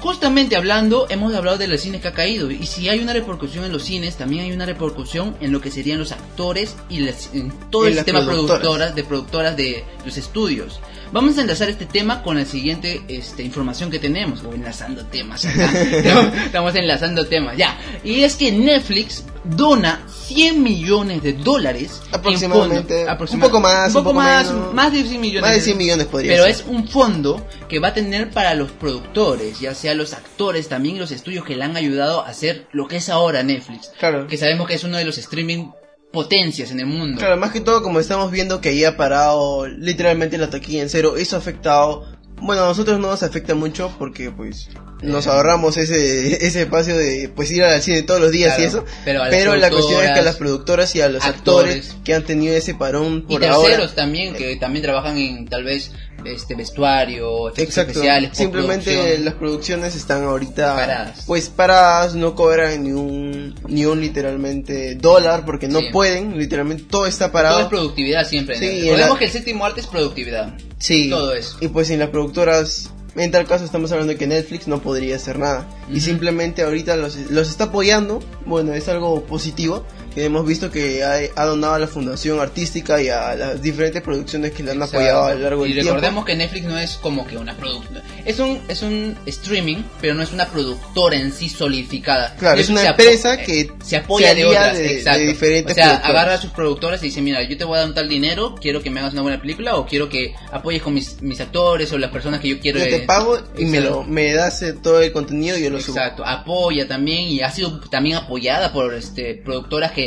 Justamente 0.00 0.56
hablando, 0.56 1.06
hemos 1.10 1.34
hablado 1.34 1.58
de 1.58 1.68
los 1.68 1.82
cines 1.82 2.00
que 2.00 2.08
ha 2.08 2.14
caído. 2.14 2.50
Y 2.50 2.64
si 2.66 2.88
hay 2.88 3.00
una 3.00 3.12
repercusión 3.12 3.66
en 3.66 3.72
los 3.72 3.82
cines, 3.84 4.16
también 4.16 4.44
hay 4.44 4.52
una 4.52 4.64
repercusión 4.64 5.36
en 5.42 5.52
lo 5.52 5.60
que 5.60 5.70
serían 5.70 5.98
los 5.98 6.10
actores 6.10 6.74
y 6.88 7.06
en 7.06 7.52
todo 7.70 7.84
Y 7.84 7.88
el 7.88 7.94
sistema 7.96 8.24
productoras. 8.24 8.60
productoras, 8.60 8.94
de 8.94 9.04
productoras 9.04 9.56
de 9.58 9.84
los 10.06 10.16
estudios. 10.16 10.80
Vamos 11.12 11.36
a 11.38 11.40
enlazar 11.40 11.68
este 11.68 11.86
tema 11.86 12.22
con 12.22 12.36
la 12.36 12.44
siguiente 12.44 13.02
este, 13.08 13.42
información 13.42 13.90
que 13.90 13.98
tenemos. 13.98 14.44
O 14.44 14.52
enlazando 14.52 15.04
temas. 15.06 15.44
Estamos 16.44 16.74
enlazando 16.76 17.26
temas, 17.26 17.56
ya. 17.56 17.76
Y 18.04 18.22
es 18.22 18.36
que 18.36 18.52
Netflix 18.52 19.24
dona 19.42 20.02
100 20.08 20.62
millones 20.62 21.22
de 21.22 21.32
dólares. 21.32 22.00
en 22.08 22.14
Aproximadamente, 22.14 23.06
fondo. 23.06 23.32
un 23.34 23.40
poco 23.40 23.60
más, 23.60 23.88
Un 23.88 23.92
poco 23.94 23.98
un 23.98 24.04
poco 24.04 24.14
más, 24.14 24.52
menos. 24.52 24.74
más 24.74 24.92
de 24.92 25.02
100 25.02 25.20
millones. 25.20 25.42
más 25.42 25.54
de 25.56 25.60
100 25.62 25.78
millones 25.78 26.06
podría 26.06 26.32
Pero 26.32 26.42
ser. 26.44 26.52
es 26.52 26.64
un 26.68 26.86
fondo 26.86 27.44
que 27.68 27.80
va 27.80 27.88
a 27.88 27.94
tener 27.94 28.30
para 28.30 28.54
los 28.54 28.70
productores, 28.70 29.58
ya 29.58 29.74
sea 29.74 29.94
los 29.94 30.12
actores, 30.12 30.68
también 30.68 30.98
los 30.98 31.10
estudios 31.10 31.44
que 31.44 31.56
le 31.56 31.64
han 31.64 31.76
ayudado 31.76 32.24
a 32.24 32.28
hacer 32.28 32.66
lo 32.72 32.86
que 32.86 32.96
es 32.98 33.08
ahora 33.08 33.42
Netflix. 33.42 33.90
Claro. 33.98 34.28
Que 34.28 34.36
sabemos 34.36 34.68
que 34.68 34.74
es 34.74 34.84
uno 34.84 34.96
de 34.98 35.04
los 35.04 35.18
streaming 35.18 35.70
potencias 36.12 36.70
en 36.70 36.80
el 36.80 36.86
mundo. 36.86 37.18
Claro, 37.18 37.36
más 37.36 37.52
que 37.52 37.60
todo 37.60 37.82
como 37.82 38.00
estamos 38.00 38.30
viendo 38.30 38.60
que 38.60 38.70
ahí 38.70 38.84
ha 38.84 38.96
parado 38.96 39.66
literalmente 39.66 40.38
la 40.38 40.50
taquilla 40.50 40.82
en 40.82 40.88
cero, 40.88 41.16
eso 41.16 41.36
ha 41.36 41.38
afectado, 41.38 42.06
bueno, 42.40 42.62
a 42.64 42.66
nosotros 42.68 42.98
no 42.98 43.08
nos 43.08 43.22
afecta 43.22 43.54
mucho 43.54 43.92
porque 43.98 44.30
pues 44.30 44.68
nos 45.02 45.26
Eh. 45.26 45.30
ahorramos 45.30 45.76
ese 45.76 46.44
ese 46.46 46.62
espacio 46.62 46.96
de 46.96 47.30
pues 47.34 47.50
ir 47.50 47.62
al 47.64 47.80
cine 47.82 48.02
todos 48.02 48.20
los 48.20 48.30
días 48.32 48.56
Claro, 48.56 48.62
y 48.62 48.66
eso, 48.66 48.84
pero 49.04 49.18
las 49.56 49.60
la 49.60 49.70
cuestión 49.70 50.02
es 50.04 50.10
que 50.12 50.18
a 50.18 50.22
las 50.22 50.36
productoras 50.36 50.94
y 50.96 51.00
a 51.00 51.08
los 51.08 51.24
actores, 51.24 51.76
actores, 51.86 51.96
que 52.04 52.14
han 52.14 52.24
tenido 52.24 52.54
ese 52.54 52.74
parón 52.74 53.24
y 53.28 53.32
por 53.32 53.40
terceros 53.40 53.64
ahora 53.70 53.94
también, 53.94 54.34
que 54.34 54.56
también 54.56 54.82
trabajan 54.82 55.16
en 55.18 55.46
tal 55.48 55.64
vez 55.64 55.92
este 56.22 56.54
vestuario, 56.54 57.48
efectos 57.48 57.64
Exacto, 57.78 57.92
especiales, 57.92 58.30
simplemente 58.36 59.18
las 59.20 59.32
producciones 59.34 59.96
están 59.96 60.24
ahorita 60.24 60.74
Paradas. 60.76 61.24
pues 61.26 61.48
paradas, 61.48 62.14
no 62.14 62.34
cobran 62.34 62.82
ni 62.84 62.92
un 62.92 63.54
ni 63.68 63.86
un 63.86 64.00
literalmente 64.02 64.96
dólar 64.96 65.46
porque 65.46 65.66
no 65.68 65.80
Sí. 65.80 65.86
pueden, 65.92 66.36
literalmente 66.38 66.84
todo 66.90 67.06
está 67.06 67.26
Todo 67.26 67.32
parado. 67.32 67.60
es 67.60 67.66
productividad 67.68 68.26
siempre. 68.28 68.58
Sí, 68.58 68.66
y 68.66 68.80
Recordemos 68.82 69.10
la- 69.14 69.18
que 69.18 69.24
el 69.24 69.30
séptimo 69.30 69.64
arte 69.64 69.80
es 69.80 69.86
productividad. 69.86 70.54
Sí. 70.80 71.08
Todo 71.08 71.32
eso. 71.34 71.58
Y 71.60 71.68
pues 71.68 71.88
sin 71.88 72.00
las 72.00 72.08
productoras, 72.08 72.90
en 73.14 73.30
tal 73.30 73.46
caso 73.46 73.64
estamos 73.64 73.92
hablando 73.92 74.14
de 74.14 74.18
que 74.18 74.26
Netflix 74.26 74.66
no 74.66 74.80
podría 74.82 75.14
hacer 75.16 75.38
nada. 75.38 75.68
Y 75.88 76.00
simplemente 76.00 76.62
ahorita 76.62 76.96
los, 76.96 77.16
los 77.30 77.48
está 77.48 77.64
apoyando. 77.64 78.20
Bueno, 78.46 78.72
es 78.72 78.88
algo 78.88 79.22
positivo. 79.24 79.84
Que 80.14 80.24
hemos 80.24 80.44
visto 80.46 80.70
que 80.70 81.04
ha, 81.04 81.20
ha 81.40 81.44
donado 81.46 81.74
a 81.74 81.78
la 81.78 81.86
fundación 81.86 82.40
artística 82.40 83.00
y 83.00 83.08
a 83.08 83.34
las 83.36 83.62
diferentes 83.62 84.02
producciones 84.02 84.50
que 84.52 84.62
le 84.64 84.72
han 84.72 84.76
Exacto. 84.78 84.96
apoyado 84.98 85.24
a 85.24 85.34
lo 85.34 85.40
largo 85.40 85.62
del 85.62 85.70
y 85.70 85.74
tiempo. 85.74 85.92
recordemos 85.92 86.24
que 86.24 86.34
Netflix 86.36 86.64
no 86.66 86.78
es 86.78 86.96
como 86.96 87.26
que 87.26 87.36
una 87.36 87.56
productora. 87.56 88.02
Es 88.24 88.38
un, 88.40 88.60
es 88.68 88.82
un 88.82 89.16
streaming, 89.26 89.78
pero 90.00 90.14
no 90.14 90.22
es 90.22 90.32
una 90.32 90.46
productora 90.46 91.16
en 91.16 91.32
sí 91.32 91.48
solidificada. 91.48 92.34
Claro, 92.36 92.60
es 92.60 92.68
Netflix 92.68 92.70
una 92.70 92.80
se 92.80 92.88
apo- 92.88 93.02
empresa 93.02 93.34
eh, 93.34 93.44
que 93.44 93.72
se 93.84 93.96
apoya 93.96 94.28
se 94.30 94.34
de 94.34 94.44
otras, 94.46 94.76
de- 94.76 94.82
de 94.82 94.94
exacto. 94.96 95.20
diferentes 95.20 95.72
o 95.72 95.74
sea, 95.74 95.96
agarra 95.98 96.34
a 96.34 96.38
sus 96.38 96.50
productoras 96.50 97.00
y 97.02 97.06
dice, 97.06 97.20
mira, 97.22 97.42
yo 97.48 97.56
te 97.56 97.64
voy 97.64 97.76
a 97.76 97.80
dar 97.80 97.88
un 97.88 97.94
tal 97.94 98.08
dinero, 98.08 98.56
quiero 98.60 98.82
que 98.82 98.90
me 98.90 99.00
hagas 99.00 99.12
una 99.12 99.22
buena 99.22 99.40
película 99.40 99.76
o 99.76 99.86
quiero 99.86 100.08
que 100.08 100.34
apoyes 100.50 100.82
con 100.82 100.92
mis, 100.94 101.22
mis 101.22 101.40
actores 101.40 101.92
o 101.92 101.98
las 101.98 102.10
personas 102.10 102.40
que 102.40 102.48
yo 102.48 102.58
quiero. 102.60 102.78
Yo 102.80 102.86
te 102.86 103.00
pago 103.00 103.38
y 103.56 103.64
me, 103.64 103.78
exacto. 103.78 104.00
lo, 104.00 104.04
me 104.08 104.32
das 104.32 104.60
eh, 104.62 104.72
todo 104.72 105.00
el 105.00 105.12
contenido 105.12 105.56
y 105.56 105.62
yo 105.62 105.70
lo 105.70 105.80
subo. 105.80 105.96
Exacto, 105.96 106.24
apoya 106.26 106.88
también 106.88 107.20
y 107.28 107.40
ha 107.42 107.50
sido 107.50 107.78
también 107.90 108.16
apoyada 108.16 108.72
por 108.72 108.92
este 108.94 109.34
productoras 109.34 109.92
que 109.92 109.99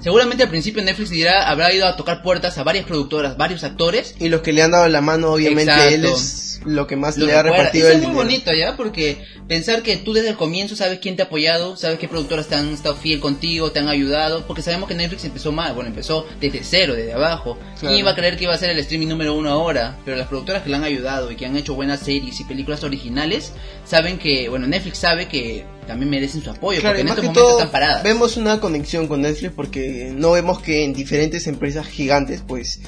seguramente 0.00 0.44
al 0.44 0.50
principio 0.50 0.82
Netflix 0.82 1.10
dirá, 1.10 1.48
habrá 1.48 1.72
ido 1.72 1.86
a 1.86 1.96
tocar 1.96 2.22
puertas 2.22 2.58
a 2.58 2.62
varias 2.62 2.84
productoras, 2.84 3.36
varios 3.36 3.64
actores 3.64 4.14
Y 4.18 4.28
los 4.28 4.42
que 4.42 4.52
le 4.52 4.62
han 4.62 4.70
dado 4.70 4.88
la 4.88 5.00
mano, 5.00 5.32
obviamente, 5.32 5.72
Exacto. 5.72 5.94
él 5.94 6.04
es 6.04 6.47
es 6.60 6.66
lo 6.66 6.86
que 6.86 6.96
más 6.96 7.16
Lo 7.18 7.26
le 7.26 7.34
ha 7.34 7.42
repartido 7.42 7.88
Eso 7.88 7.96
el 7.96 8.02
es 8.02 8.08
muy 8.08 8.12
dinero. 8.24 8.24
bonito 8.28 8.50
ya, 8.54 8.76
porque 8.76 9.18
pensar 9.48 9.82
que 9.82 9.96
tú 9.96 10.12
desde 10.12 10.30
el 10.30 10.36
comienzo 10.36 10.76
sabes 10.76 10.98
quién 11.00 11.16
te 11.16 11.22
ha 11.22 11.26
apoyado, 11.26 11.76
sabes 11.76 11.98
qué 11.98 12.08
productoras 12.08 12.46
te 12.48 12.54
han 12.54 12.68
estado 12.72 12.96
fiel 12.96 13.20
contigo, 13.20 13.70
te 13.72 13.78
han 13.80 13.88
ayudado, 13.88 14.46
porque 14.46 14.62
sabemos 14.62 14.88
que 14.88 14.94
Netflix 14.94 15.24
empezó 15.24 15.52
mal, 15.52 15.74
bueno, 15.74 15.88
empezó 15.88 16.26
desde 16.40 16.60
cero, 16.62 16.94
desde 16.94 17.12
abajo. 17.12 17.56
Claro. 17.56 17.78
¿Quién 17.80 17.94
iba 17.94 18.10
a 18.10 18.14
creer 18.14 18.36
que 18.36 18.44
iba 18.44 18.54
a 18.54 18.58
ser 18.58 18.70
el 18.70 18.78
streaming 18.78 19.08
número 19.08 19.34
uno 19.34 19.50
ahora? 19.50 19.96
Pero 20.04 20.16
las 20.16 20.28
productoras 20.28 20.62
que 20.62 20.70
le 20.70 20.76
han 20.76 20.84
ayudado 20.84 21.30
y 21.30 21.36
que 21.36 21.46
han 21.46 21.56
hecho 21.56 21.74
buenas 21.74 22.00
series 22.00 22.38
y 22.40 22.44
películas 22.44 22.84
originales, 22.84 23.52
saben 23.84 24.18
que, 24.18 24.48
bueno, 24.48 24.66
Netflix 24.66 24.98
sabe 24.98 25.28
que 25.28 25.64
también 25.86 26.10
merecen 26.10 26.42
su 26.42 26.50
apoyo, 26.50 26.80
Claro, 26.80 26.96
porque 26.96 27.00
en 27.02 27.08
estos 27.08 27.24
momentos 27.24 27.52
están 27.52 27.70
paradas. 27.70 28.02
vemos 28.02 28.36
una 28.36 28.60
conexión 28.60 29.08
con 29.08 29.22
Netflix 29.22 29.52
porque 29.56 30.12
no 30.14 30.32
vemos 30.32 30.60
que 30.60 30.84
en 30.84 30.92
diferentes 30.92 31.46
empresas 31.46 31.86
gigantes 31.86 32.42
pues 32.46 32.80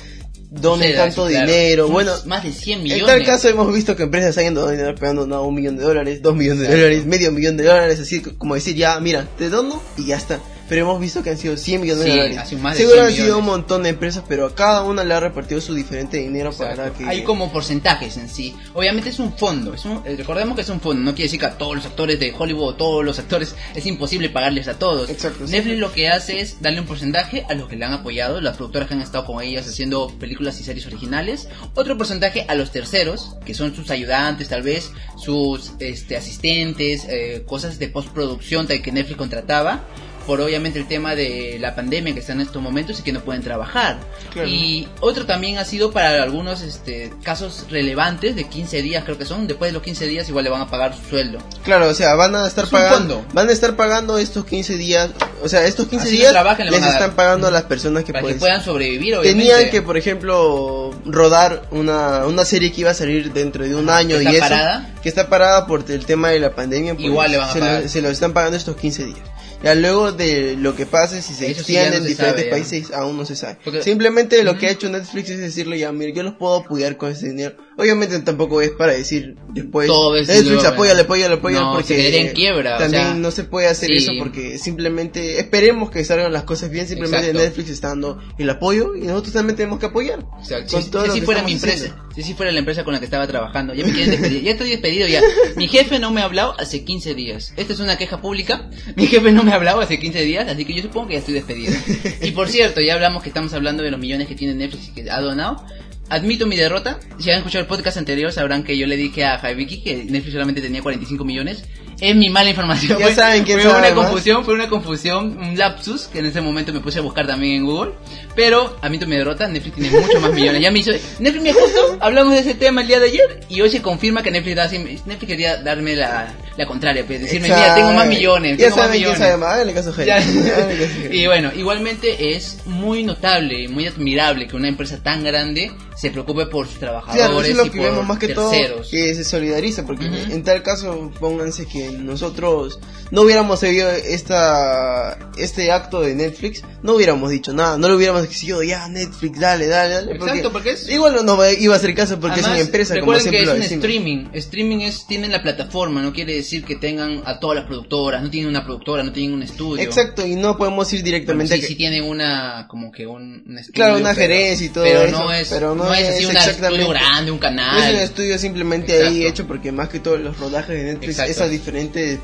donen 0.50 0.95
tanto 0.97 1.26
claro. 1.26 1.47
dinero. 1.47 1.88
Bueno, 1.88 2.12
más 2.26 2.42
de 2.42 2.52
100 2.52 2.90
en 2.90 3.07
tal 3.07 3.25
caso 3.25 3.49
hemos 3.49 3.73
visto 3.73 3.97
que 3.97 4.02
empresas 4.04 4.35
donado 4.37 4.71
dinero 4.71 4.95
pegando 4.95 5.26
no, 5.26 5.42
un 5.42 5.54
millón 5.54 5.76
de 5.76 5.85
dólares, 5.85 6.23
dos 6.23 6.35
millones 6.35 6.69
de 6.69 6.76
dólares, 6.76 7.07
medio 7.07 7.33
millón 7.33 7.57
de 7.57 7.64
dólares, 7.64 8.00
así 8.00 8.21
como 8.21 8.54
decir 8.54 8.76
ya, 8.76 8.99
mira, 9.00 9.28
te 9.38 9.49
dono 9.49 9.80
y 9.97 10.07
ya 10.07 10.16
está. 10.16 10.40
Pero 10.71 10.83
hemos 10.87 11.00
visto 11.00 11.23
que 11.23 11.31
han 11.31 11.37
sido 11.37 11.57
100 11.57 11.81
millones 11.83 12.05
Sí, 12.05 12.11
de 12.11 12.17
dólares. 12.17 12.53
más 12.61 12.75
de 12.75 12.79
Seguro 12.79 12.97
100 13.00 13.07
han 13.09 13.12
sido 13.12 13.39
un 13.39 13.45
montón 13.45 13.83
de 13.83 13.89
empresas, 13.91 14.23
pero 14.29 14.47
a 14.47 14.55
cada 14.55 14.85
una 14.85 15.03
le 15.05 15.12
ha 15.12 15.21
repartido 15.21 15.61
su 15.61 15.75
diferente 15.75 16.17
dinero 16.19 16.53
para 16.53 16.71
Exacto. 16.71 16.99
que... 16.99 17.05
Hay 17.07 17.25
como 17.25 17.50
porcentajes 17.53 18.17
en 18.17 18.29
sí. 18.29 18.57
Obviamente 18.73 19.11
es 19.11 19.19
un 19.19 19.33
fondo. 19.37 19.75
Es 19.75 19.85
un- 19.85 20.00
eh, 20.07 20.15
recordemos 20.17 20.55
que 20.55 20.62
es 20.62 20.69
un 20.69 20.81
fondo. 20.81 21.03
No 21.03 21.11
quiere 21.11 21.25
decir 21.25 21.41
que 21.41 21.47
a 21.47 21.59
todos 21.59 21.75
los 21.75 21.85
actores 21.87 22.21
de 22.21 22.33
Hollywood, 22.39 22.77
todos 22.77 23.05
los 23.05 23.19
actores, 23.19 23.55
es 23.75 23.85
imposible 23.85 24.31
pagarles 24.31 24.69
a 24.69 24.79
todos. 24.79 25.11
Exacto, 25.11 25.45
sí. 25.47 25.53
Netflix 25.53 25.79
lo 25.81 25.93
que 25.93 26.09
hace 26.09 26.41
es 26.41 26.62
darle 26.62 26.81
un 26.81 26.87
porcentaje 26.87 27.45
a 27.50 27.55
los 27.55 27.69
que 27.69 27.75
le 27.75 27.85
han 27.85 27.93
apoyado, 27.93 28.41
las 28.41 28.57
productoras 28.57 28.87
que 28.87 28.95
han 28.95 29.03
estado 29.03 29.27
con 29.27 29.43
ellas 29.43 29.67
haciendo 29.67 30.07
películas 30.21 30.61
y 30.61 30.62
series 30.62 30.87
originales. 30.87 31.49
Otro 31.75 31.99
porcentaje 31.99 32.45
a 32.47 32.55
los 32.55 32.71
terceros, 32.71 33.35
que 33.45 33.55
son 33.55 33.75
sus 33.75 33.91
ayudantes, 33.91 34.49
tal 34.49 34.62
vez, 34.62 34.93
sus 35.17 35.73
este, 35.81 36.17
asistentes, 36.17 37.07
eh, 37.09 37.43
cosas 37.45 37.81
de 37.81 37.89
postproducción 37.89 38.69
que 38.69 38.93
Netflix 38.93 39.17
contrataba. 39.19 39.85
Por 40.31 40.41
obviamente 40.41 40.79
el 40.79 40.87
tema 40.87 41.17
de 41.17 41.57
la 41.59 41.75
pandemia 41.75 42.15
que 42.15 42.21
está 42.21 42.35
en 42.35 42.41
estos 42.41 42.63
momentos 42.63 43.01
y 43.01 43.03
que 43.03 43.13
no 43.13 43.19
pueden 43.19 43.43
trabajar. 43.43 43.99
Claro. 44.33 44.49
Y 44.49 44.87
otro 45.01 45.27
también 45.27 45.59
ha 45.59 45.65
sido 45.65 45.91
para 45.91 46.23
algunos 46.23 46.61
este, 46.61 47.13
casos 47.25 47.67
relevantes 47.69 48.37
de 48.37 48.45
15 48.45 48.81
días, 48.81 49.03
creo 49.03 49.19
que 49.19 49.25
son. 49.25 49.49
Después 49.49 49.71
de 49.71 49.73
los 49.73 49.83
15 49.83 50.07
días, 50.07 50.29
igual 50.29 50.45
le 50.45 50.51
van 50.51 50.61
a 50.61 50.71
pagar 50.71 50.95
su 50.95 51.03
sueldo. 51.03 51.41
Claro, 51.65 51.89
o 51.89 51.95
sea, 51.95 52.15
van 52.15 52.37
a 52.37 52.47
estar 52.47 52.67
Es 52.67 52.71
pagando, 52.71 53.27
van 53.33 53.49
a 53.49 53.53
estar 53.53 53.75
pagando 53.75 54.19
estos 54.19 54.45
15 54.45 54.77
días, 54.77 55.11
o 55.43 55.49
sea, 55.49 55.67
estos 55.67 55.89
15 55.89 56.05
Así 56.05 56.13
no 56.23 56.31
días 56.31 56.59
les 56.71 56.87
están 56.87 57.17
pagando 57.17 57.49
a 57.49 57.51
las 57.51 57.65
personas 57.65 58.05
que 58.05 58.13
para 58.13 58.25
que 58.25 58.35
puedan 58.35 58.63
sobrevivir, 58.63 59.17
obviamente. 59.17 59.51
tenían 59.51 59.71
que, 59.73 59.83
por 59.83 59.97
ejemplo, 59.97 60.95
rodar 61.07 61.63
una, 61.73 62.25
una 62.27 62.45
serie 62.45 62.71
que 62.71 62.83
iba 62.83 62.93
a 62.93 62.95
salir 62.95 63.33
dentro 63.33 63.65
de 63.65 63.75
un 63.75 63.91
año 63.91 64.17
que 64.19 64.23
y 64.23 64.27
está 64.29 64.47
eso, 64.47 64.49
parada. 64.49 64.95
que 65.03 65.09
está 65.09 65.29
parada 65.29 65.67
por 65.67 65.91
el 65.91 66.07
tema 66.07 66.29
de 66.29 66.39
la 66.39 66.55
pandemia, 66.55 66.95
pues, 66.95 67.07
Igual 67.07 67.33
le 67.33 67.39
van 67.39 67.51
a 67.51 67.53
se, 67.53 67.59
pagar. 67.59 67.83
Lo, 67.83 67.89
se 67.89 68.01
lo 68.01 68.11
están 68.11 68.33
pagando 68.33 68.57
estos 68.57 68.77
15 68.77 69.07
días. 69.07 69.19
Ya 69.62 69.75
luego 69.75 70.12
de 70.12 70.57
lo 70.57 70.75
que 70.75 70.87
pase, 70.87 71.21
si 71.21 71.35
se 71.35 71.45
sí 71.47 71.50
extiende 71.52 71.90
no 71.90 71.97
en 71.99 72.05
diferentes 72.07 72.45
sabe, 72.45 72.50
países, 72.50 72.90
aún 72.93 73.17
no 73.19 73.26
se 73.26 73.37
sabe. 73.37 73.59
Porque- 73.62 73.83
Simplemente 73.83 74.43
lo 74.43 74.57
que 74.57 74.67
ha 74.69 74.71
hecho 74.71 74.88
Netflix 74.88 75.29
es 75.29 75.38
decirle, 75.38 75.79
ya, 75.79 75.93
mire, 75.93 76.14
yo 76.14 76.23
los 76.23 76.35
puedo 76.35 76.57
apoyar 76.57 76.97
con 76.97 77.11
ese 77.12 77.29
dinero. 77.29 77.57
Obviamente 77.81 78.19
tampoco 78.21 78.61
es 78.61 78.71
para 78.73 78.93
decir 78.93 79.37
después, 79.49 79.87
Todo 79.87 80.15
Netflix 80.15 80.65
apóyale, 80.65 81.01
apóyale, 81.01 81.35
apóyale, 81.35 81.65
No, 81.65 81.73
porque 81.73 81.87
se 81.87 82.21
en 82.21 82.35
quiebra, 82.35 82.77
o 82.77 82.79
también 82.79 83.03
sea, 83.03 83.15
no 83.15 83.31
se 83.31 83.45
puede 83.45 83.69
hacer 83.69 83.89
sí. 83.89 83.97
eso 83.97 84.13
porque 84.19 84.59
simplemente 84.59 85.41
esperemos 85.41 85.91
que 85.91 86.05
salgan 86.05 86.31
las 86.31 86.43
cosas 86.43 86.71
bien, 86.71 86.87
simplemente 86.87 87.29
Exacto. 87.29 87.43
Netflix 87.43 87.71
está 87.71 87.89
dando 87.89 88.19
el 88.37 88.51
apoyo 88.51 88.95
y 88.95 89.07
nosotros 89.07 89.33
también 89.33 89.57
tenemos 89.57 89.79
que 89.79 89.87
apoyar. 89.87 90.19
O 90.21 90.45
si, 90.45 90.55
si 90.67 90.91
que 90.91 91.23
fuera 91.23 91.43
mi 91.43 91.53
empresa, 91.53 91.87
haciendo. 91.87 92.15
si 92.15 92.21
así 92.21 92.35
fuera 92.35 92.53
la 92.53 92.59
empresa 92.59 92.85
con 92.85 92.93
la 92.93 92.99
que 92.99 93.07
estaba 93.07 93.27
trabajando, 93.27 93.73
ya 93.73 93.87
me 93.87 93.93
quieren 93.93 94.11
despedir, 94.11 94.43
ya 94.43 94.51
estoy 94.53 94.69
despedido 94.69 95.09
ya. 95.09 95.23
Mi 95.57 95.67
jefe 95.67 95.99
no 95.99 96.11
me 96.11 96.21
ha 96.21 96.25
hablado 96.25 96.55
hace 96.59 96.85
15 96.85 97.15
días. 97.15 97.55
Esta 97.57 97.73
es 97.73 97.81
una 97.81 97.97
queja 97.97 98.21
pública. 98.21 98.69
Mi 98.97 99.07
jefe 99.07 99.33
no 99.33 99.43
me 99.43 99.53
ha 99.53 99.55
hablado 99.55 99.81
hace 99.81 99.99
15 99.99 100.23
días, 100.23 100.49
así 100.49 100.67
que 100.67 100.75
yo 100.75 100.83
supongo 100.83 101.09
que 101.09 101.15
ya 101.15 101.21
estoy 101.21 101.35
despedido. 101.35 101.73
Y 102.21 102.33
por 102.33 102.49
cierto, 102.49 102.81
ya 102.83 102.95
hablamos 102.95 103.23
que 103.23 103.31
estamos 103.31 103.55
hablando 103.55 103.83
de 103.83 103.91
los 103.91 103.99
millones 103.99 104.29
que 104.29 104.35
tiene 104.35 104.55
Netflix 104.55 104.89
y 104.89 104.91
que 104.93 105.11
ha 105.11 105.21
donado. 105.21 105.65
Admito 106.11 106.45
mi 106.45 106.57
derrota. 106.57 106.99
Si 107.21 107.31
han 107.31 107.38
escuchado 107.38 107.62
el 107.62 107.69
podcast 107.69 107.97
anterior 107.97 108.33
sabrán 108.33 108.64
que 108.64 108.76
yo 108.76 108.88
le 108.88 108.97
dije 108.97 109.25
a 109.25 109.38
Jaiviki 109.38 109.81
que 109.81 110.05
Netflix 110.05 110.33
solamente 110.33 110.61
tenía 110.61 110.83
45 110.83 111.25
millones. 111.25 111.64
Es 112.00 112.16
mi 112.16 112.30
mala 112.30 112.50
información. 112.50 112.99
Ya 113.00 113.14
saben 113.14 113.45
quién 113.45 113.61
fue 113.61 113.71
sabe 113.71 113.88
una 113.88 113.95
más. 113.95 114.07
confusión, 114.07 114.45
fue 114.45 114.54
una 114.54 114.69
confusión, 114.69 115.38
un 115.38 115.57
lapsus 115.59 116.07
que 116.09 116.19
en 116.21 116.26
ese 116.26 116.40
momento 116.40 116.73
me 116.73 116.80
puse 116.80 116.99
a 116.99 117.02
buscar 117.02 117.26
también 117.26 117.57
en 117.57 117.66
Google. 117.66 117.92
Pero 118.35 118.76
admito 118.80 119.07
mi 119.07 119.16
derrota, 119.16 119.47
Netflix 119.49 119.76
tiene 119.76 120.00
mucho 120.00 120.21
más 120.21 120.33
millones. 120.33 120.62
Ya 120.62 120.71
me 120.71 120.78
hizo. 120.78 120.92
Netflix 121.19 121.42
me 121.42 121.52
justo 121.52 121.99
hablamos 122.00 122.33
de 122.35 122.40
ese 122.40 122.54
tema 122.54 122.80
el 122.83 122.88
día 122.88 123.00
de 123.00 123.07
ayer 123.07 123.40
y 123.49 123.61
hoy 123.61 123.71
se 123.71 123.83
confirma 123.83 124.23
que 124.23 124.30
Netflix, 124.30 124.57
da 124.57 124.69
Netflix 124.69 125.26
quería 125.26 125.57
darme 125.62 125.95
la, 125.97 126.33
la 126.57 126.66
contraria, 126.66 127.04
pues 127.07 127.21
decirme, 127.21 127.49
mira, 127.49 127.59
Exacto. 127.61 127.80
tengo 127.80 127.92
más 127.95 128.07
millones. 128.07 128.57
Ya 128.59 128.64
tengo 128.66 128.76
más 128.76 128.87
saben 128.87 129.02
quién 129.02 129.16
sabe 129.16 129.37
más, 129.37 129.49
háganle 129.54 129.75
caso 129.75 129.95
a. 129.97 130.04
Ya. 130.04 130.16
Háganle 130.16 130.76
caso 130.78 130.92
a 130.92 131.00
Jaime. 131.00 131.16
y 131.16 131.26
bueno, 131.26 131.50
igualmente 131.57 132.35
es 132.37 132.59
muy 132.66 133.02
notable, 133.02 133.69
muy 133.69 133.87
admirable 133.87 134.47
que 134.47 134.57
una 134.57 134.69
empresa 134.69 135.02
tan 135.02 135.23
grande 135.25 135.73
se 135.97 136.11
preocupe 136.11 136.47
por 136.47 136.66
sus 136.66 136.78
trabajadores 136.78 137.26
Claro, 137.26 137.40
eso 137.42 137.49
es 137.50 137.54
y 137.54 137.57
lo 137.59 137.64
que 137.71 137.78
por 137.78 137.90
vemos 137.90 138.07
más 138.07 138.19
que 138.19 138.28
terceros. 138.28 138.80
todo, 138.83 138.90
que 138.90 139.14
se 139.14 139.25
solidariza, 139.25 139.85
porque 139.85 140.07
Ujú. 140.07 140.33
en 140.33 140.42
tal 140.45 140.62
caso, 140.62 141.12
pónganse 141.21 141.66
que 141.66 141.89
nosotros 141.92 142.78
no 143.11 143.23
hubiéramos 143.23 143.61
seguido 143.61 143.90
esta, 143.90 145.18
este 145.37 145.70
acto 145.73 146.00
de 146.00 146.14
Netflix, 146.14 146.62
no 146.82 146.94
hubiéramos 146.94 147.30
dicho 147.30 147.52
nada, 147.52 147.76
no 147.76 147.88
lo 147.88 147.97
hubiéramos 147.97 148.25
exigido, 148.25 148.62
ya 148.62 148.88
Netflix, 148.88 149.38
dale, 149.40 149.66
dale, 149.66 149.94
dale. 149.94 150.12
Exacto, 150.12 150.52
porque 150.52 150.70
es- 150.73 150.88
Igual 150.88 151.14
no, 151.14 151.23
no 151.23 151.50
iba 151.50 151.75
a 151.75 151.76
hacer 151.76 151.94
caso 151.94 152.18
porque 152.20 152.35
Además, 152.40 152.50
es 152.52 152.56
una 152.56 152.64
empresa, 152.66 152.94
como 152.94 153.12
recuerden 153.12 153.23
siempre 153.23 153.38
que 153.38 153.42
es 153.42 153.49
lo 153.49 153.54
un 153.54 153.61
decimos. 153.61 153.85
streaming. 153.85 154.26
Streaming 154.32 154.78
es 154.80 155.06
tienen 155.06 155.32
la 155.32 155.42
plataforma, 155.42 156.02
no 156.02 156.12
quiere 156.12 156.35
decir 156.35 156.64
que 156.64 156.76
tengan 156.76 157.23
a 157.25 157.38
todas 157.40 157.56
las 157.59 157.66
productoras, 157.66 158.23
no 158.23 158.30
tienen 158.30 158.49
una 158.50 158.64
productora, 158.64 159.02
no 159.02 159.12
tienen 159.12 159.35
un 159.35 159.42
estudio. 159.42 159.82
Exacto, 159.82 160.26
y 160.26 160.37
no 160.37 160.56
podemos 160.56 160.92
ir 160.92 161.00
Bueno, 161.00 161.04
directamente 161.06 161.54
sí, 161.54 161.59
a 161.59 161.61
que- 161.62 161.66
sí 161.68 161.75
tienen 161.75 162.04
una 162.04 162.66
como 162.68 162.90
que 162.92 163.06
un, 163.06 163.42
un 163.47 163.59
estudio, 163.59 163.75
Claro, 163.75 163.97
una 163.99 164.14
pero- 164.14 164.20
gerencia 164.20 164.66
y 164.66 164.68
todo 164.70 164.85
pero 164.85 165.02
eso, 165.02 165.18
no 165.18 165.32
es, 165.32 165.49
pero 165.49 165.75
no 165.75 165.85
no 165.85 165.94
es 165.94 166.09
así 166.09 166.25
un 166.26 166.37
estudio 166.37 166.88
grande, 166.88 167.30
un 167.30 167.38
canal. 167.38 167.82
es 167.88 167.94
un 167.94 168.00
estudio 168.00 168.38
simplemente 168.38 169.02
ahí 169.06 169.26
hecho 169.26 169.47
porque 169.47 169.73
más 169.73 169.88
que 169.88 169.99
todos 170.00 170.20
los 170.20 170.38
rodajes 170.38 170.76
de 170.76 170.82
Netflix 170.85 171.11
Exacto. 171.18 171.32
es 171.32 171.40
a 171.40 171.49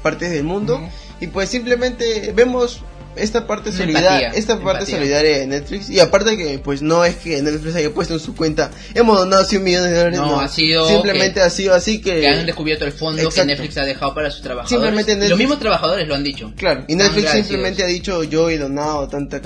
partes 0.02 0.30
del 0.30 0.44
mundo. 0.44 0.80
Y 1.20 1.26
pues 1.28 1.48
simplemente 1.48 2.32
vemos 2.34 2.80
esta 3.16 3.46
parte 3.46 3.72
solidaria, 3.72 4.28
esta 4.34 4.56
parte 4.60 4.80
empatía. 4.80 4.96
solidaria 4.98 5.38
de 5.38 5.46
Netflix 5.46 5.88
y 5.88 6.00
aparte 6.00 6.36
que 6.36 6.58
pues 6.58 6.82
no 6.82 7.02
es 7.02 7.16
que 7.16 7.40
Netflix 7.40 7.74
haya 7.74 7.88
puesto 7.90 8.12
en 8.12 8.20
su 8.20 8.36
cuenta 8.36 8.70
hemos 8.94 9.18
donado 9.18 9.42
100 9.42 9.64
millones 9.64 9.90
de 9.90 9.96
dólares, 9.96 10.20
No, 10.20 10.26
no, 10.32 10.40
ha 10.40 10.48
sido 10.48 10.86
simplemente 10.86 11.32
que- 11.36 11.40
ha 11.40 11.48
sido 11.48 11.74
así 11.74 12.02
que, 12.02 12.20
que 12.20 12.28
han 12.28 12.44
descubierto 12.44 12.84
el 12.84 12.92
fondo 12.92 13.22
Exacto. 13.22 13.40
que 13.40 13.46
Netflix 13.46 13.78
ha 13.78 13.86
dejado 13.86 14.14
para 14.14 14.30
sus 14.30 14.42
trabajadores. 14.42 14.68
Simplemente 14.68 15.12
Netflix- 15.14 15.30
Los 15.30 15.38
mismos 15.38 15.58
trabajadores 15.60 16.06
lo 16.06 16.14
han 16.14 16.24
dicho. 16.24 16.52
Claro, 16.58 16.84
y 16.88 16.94
Netflix 16.94 17.30
simplemente 17.30 17.82
ha 17.82 17.86
dicho 17.86 18.22
yo 18.22 18.50
he 18.50 18.58
donado 18.58 19.08
tanta 19.08 19.40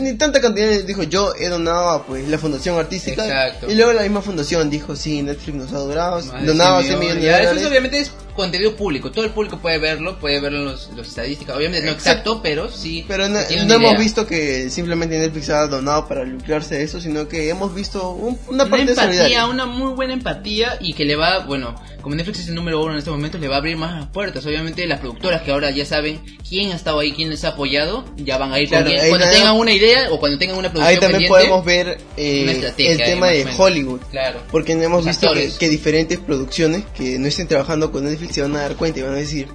ni 0.00 0.14
tanta 0.14 0.40
cantidad, 0.40 0.68
dijo 0.82 1.04
yo 1.04 1.34
he 1.38 1.46
donado 1.48 1.90
a 1.90 2.04
pues 2.04 2.26
la 2.28 2.36
fundación 2.38 2.76
artística 2.80 3.24
Exacto. 3.24 3.70
y 3.70 3.76
luego 3.76 3.92
la 3.92 4.02
misma 4.02 4.22
fundación 4.22 4.70
dijo 4.70 4.96
sí, 4.96 5.22
Netflix 5.22 5.56
nos 5.56 5.72
ha 5.72 5.78
donado, 5.78 6.20
donado 6.44 6.80
100 6.82 6.86
100 6.88 6.98
millones 6.98 7.22
de 7.22 7.30
dólares. 7.30 7.58
Eso 7.60 7.68
obviamente 7.68 7.98
es 8.00 8.10
contenido 8.34 8.74
público, 8.76 9.10
todo 9.10 9.24
el 9.24 9.30
público 9.32 9.58
puede 9.58 9.78
verlo, 9.78 10.18
puede 10.20 10.40
verlo 10.40 10.58
en 10.58 10.64
los, 10.66 10.87
los 10.96 11.08
estadísticas. 11.08 11.56
Obviamente 11.56 11.86
no 11.86 11.92
Exacto. 11.92 12.40
pero 12.42 12.70
sí. 12.70 13.04
Pero 13.08 13.28
no, 13.28 13.38
no 13.66 13.74
hemos 13.74 13.98
visto 13.98 14.26
que 14.26 14.70
simplemente 14.70 15.18
Netflix 15.18 15.48
ha 15.50 15.66
donado 15.66 16.06
para 16.08 16.24
lucrarse 16.24 16.76
de 16.76 16.84
eso, 16.84 17.00
sino 17.00 17.28
que 17.28 17.48
hemos 17.48 17.74
visto 17.74 18.10
un- 18.10 18.38
una 18.48 18.64
una 18.64 18.70
parte 18.70 18.90
empatía, 18.90 19.04
solidaria. 19.04 19.46
una 19.46 19.66
muy 19.66 19.92
buena 19.94 20.14
empatía 20.14 20.76
y 20.80 20.92
que 20.94 21.04
le 21.04 21.16
va, 21.16 21.44
bueno, 21.46 21.74
como 22.02 22.14
Netflix 22.14 22.40
es 22.40 22.48
el 22.48 22.54
número 22.54 22.82
uno 22.82 22.92
en 22.92 22.98
este 22.98 23.10
momento, 23.10 23.38
le 23.38 23.48
va 23.48 23.56
a 23.56 23.58
abrir 23.58 23.76
más 23.76 23.94
las 23.94 24.06
puertas. 24.08 24.44
Obviamente 24.46 24.86
las 24.86 25.00
productoras 25.00 25.42
que 25.42 25.50
ahora 25.52 25.70
ya 25.70 25.84
saben 25.84 26.20
quién 26.48 26.72
ha 26.72 26.76
estado 26.76 27.00
ahí, 27.00 27.12
quién 27.12 27.30
les 27.30 27.44
ha 27.44 27.48
apoyado, 27.48 28.04
ya 28.16 28.38
van 28.38 28.52
a 28.52 28.60
ir 28.60 28.68
Claro, 28.68 28.84
con 28.84 28.92
quién- 28.92 29.04
ahí 29.04 29.08
cuando 29.10 29.24
también- 29.26 29.42
tengan 29.42 29.60
una 29.60 29.72
idea 29.72 30.10
o 30.12 30.18
cuando 30.20 30.38
tengan 30.38 30.56
una 30.58 30.70
producción 30.72 30.94
Ahí 30.94 31.00
también 31.00 31.28
podemos 31.28 31.64
ver 31.64 31.98
eh, 32.16 32.72
el 32.78 32.98
tema 32.98 33.28
de. 33.28 33.46
Hollywood. 33.56 34.00
Claro. 34.10 34.40
Porque 34.50 34.72
hemos 34.72 35.04
Los 35.04 35.06
visto 35.06 35.32
que, 35.32 35.50
que 35.58 35.68
diferentes 35.68 36.18
producciones 36.18 36.84
que 36.96 37.18
no 37.18 37.26
estén 37.26 37.46
trabajando 37.48 37.90
con 37.92 38.04
Netflix 38.04 38.34
se 38.36 38.42
van 38.42 38.56
a 38.56 38.60
dar 38.62 38.76
cuenta 38.76 39.00
y 39.00 39.02
van 39.02 39.12
a 39.12 39.16
decir, 39.16 39.48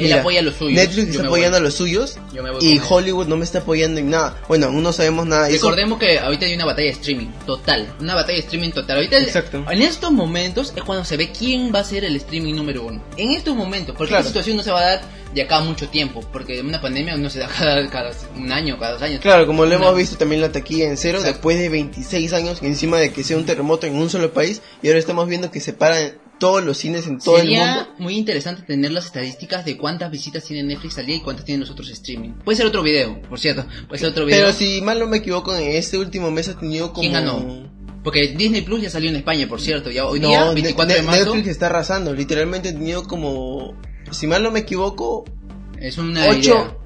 Él 0.00 0.06
Mira, 0.06 0.20
apoya 0.20 0.40
a 0.40 0.42
los 0.42 0.54
suyos. 0.56 0.74
Netflix 0.74 1.08
está 1.10 1.24
apoyando 1.26 1.58
voy. 1.58 1.60
a 1.60 1.64
los 1.68 1.74
suyos 1.74 2.18
Yo 2.34 2.42
me 2.42 2.50
voy 2.50 2.64
y. 2.64 2.80
Hollywood 2.88 3.26
no 3.28 3.36
me 3.36 3.44
está 3.44 3.58
apoyando 3.58 4.00
en 4.00 4.10
nada. 4.10 4.36
Bueno, 4.48 4.66
aún 4.66 4.82
no 4.82 4.92
sabemos 4.92 5.26
nada. 5.26 5.48
eso- 5.48 5.56
Recordemos 5.66 5.98
que 5.98 6.18
ahorita 6.18 6.46
hay 6.46 6.54
una 6.54 6.64
batalla 6.64 6.86
de 6.86 6.92
streaming 6.94 7.26
total, 7.46 7.94
una 8.00 8.14
batalla 8.14 8.34
de 8.34 8.40
streaming 8.40 8.70
total. 8.70 8.96
Ahorita 8.96 9.18
Exacto. 9.18 9.64
en 9.70 9.82
estos 9.82 10.10
momentos 10.10 10.72
es 10.74 10.82
cuando 10.82 11.04
se 11.04 11.16
ve 11.16 11.30
quién 11.36 11.72
va 11.74 11.80
a 11.80 11.84
ser 11.84 12.04
el 12.04 12.16
streaming 12.16 12.54
número 12.54 12.84
uno. 12.84 13.02
En 13.16 13.30
estos 13.32 13.54
momentos, 13.54 13.94
porque 13.96 14.08
Claro. 14.10 14.20
esta 14.22 14.30
situación 14.30 14.56
no 14.56 14.62
se 14.62 14.70
va 14.70 14.80
a 14.80 14.84
dar 14.96 15.20
de 15.34 15.42
acá 15.42 15.58
a 15.58 15.60
mucho 15.60 15.88
tiempo, 15.88 16.24
porque 16.32 16.60
una 16.60 16.80
pandemia 16.80 17.16
no 17.16 17.30
se 17.30 17.38
da 17.38 17.46
cada, 17.58 17.88
cada 17.88 18.10
un 18.36 18.50
año, 18.50 18.78
cada 18.78 18.94
dos 18.94 19.02
años. 19.02 19.20
Claro, 19.20 19.46
como 19.46 19.64
lo 19.64 19.74
hemos 19.74 19.94
visto 19.96 20.16
también 20.16 20.40
la 20.40 20.50
taquilla 20.50 20.86
en 20.88 20.96
cero, 20.96 21.18
Exacto. 21.18 21.34
después 21.34 21.58
de 21.58 21.68
26 21.68 22.32
años, 22.32 22.58
encima 22.62 22.98
de 22.98 23.12
que 23.12 23.22
sea 23.22 23.36
un 23.36 23.44
terremoto 23.46 23.86
en 23.86 23.96
un 23.96 24.08
solo 24.10 24.32
país, 24.32 24.60
y 24.82 24.88
ahora 24.88 24.98
estamos 24.98 25.28
viendo 25.28 25.50
que 25.50 25.60
se 25.60 25.72
paran 25.72 26.14
todos 26.40 26.64
los 26.64 26.76
cines 26.76 27.06
en 27.06 27.20
todo 27.20 27.36
el 27.36 27.42
Sería 27.42 27.66
mundo. 27.74 27.90
muy 27.98 28.16
interesante 28.16 28.62
tener 28.62 28.90
las 28.90 29.06
estadísticas 29.06 29.64
de 29.64 29.76
cuántas 29.76 30.10
visitas 30.10 30.42
tiene 30.42 30.64
Netflix 30.64 30.98
al 30.98 31.06
día 31.06 31.14
y 31.16 31.20
cuántas 31.20 31.44
tienen 31.44 31.60
los 31.60 31.70
otros 31.70 31.88
streaming. 31.90 32.30
Puede 32.44 32.56
ser 32.56 32.66
otro 32.66 32.82
video, 32.82 33.22
por 33.28 33.38
cierto. 33.38 33.64
Puede 33.86 34.00
ser 34.00 34.08
otro 34.10 34.26
video. 34.26 34.40
Pero 34.40 34.52
si 34.52 34.80
mal 34.82 34.98
no 34.98 35.06
me 35.06 35.18
equivoco, 35.18 35.54
en 35.54 35.70
este 35.76 35.96
último 35.98 36.32
mes 36.32 36.48
ha 36.48 36.58
tenido 36.58 36.88
como... 36.92 37.02
¿Quién 37.02 37.12
ganó? 37.12 37.70
Porque 38.02 38.28
Disney 38.28 38.62
Plus 38.62 38.80
ya 38.82 38.90
salió 38.90 39.10
en 39.10 39.16
España, 39.16 39.46
por 39.46 39.60
cierto. 39.60 39.90
Ya 39.90 40.06
hoy 40.06 40.18
No, 40.18 40.28
día, 40.28 40.46
Ne- 40.46 40.54
24 40.54 40.96
de 40.96 41.02
marzo, 41.02 41.24
Netflix 41.26 41.48
está 41.48 41.66
arrasando. 41.66 42.14
Literalmente 42.14 42.70
he 42.70 42.72
tenido 42.72 43.06
como, 43.06 43.74
si 44.10 44.26
mal 44.26 44.42
no 44.42 44.50
me 44.50 44.60
equivoco, 44.60 45.26
es 45.78 45.98
una 45.98 46.24
Ocho- 46.26 46.38
idea. 46.38 46.76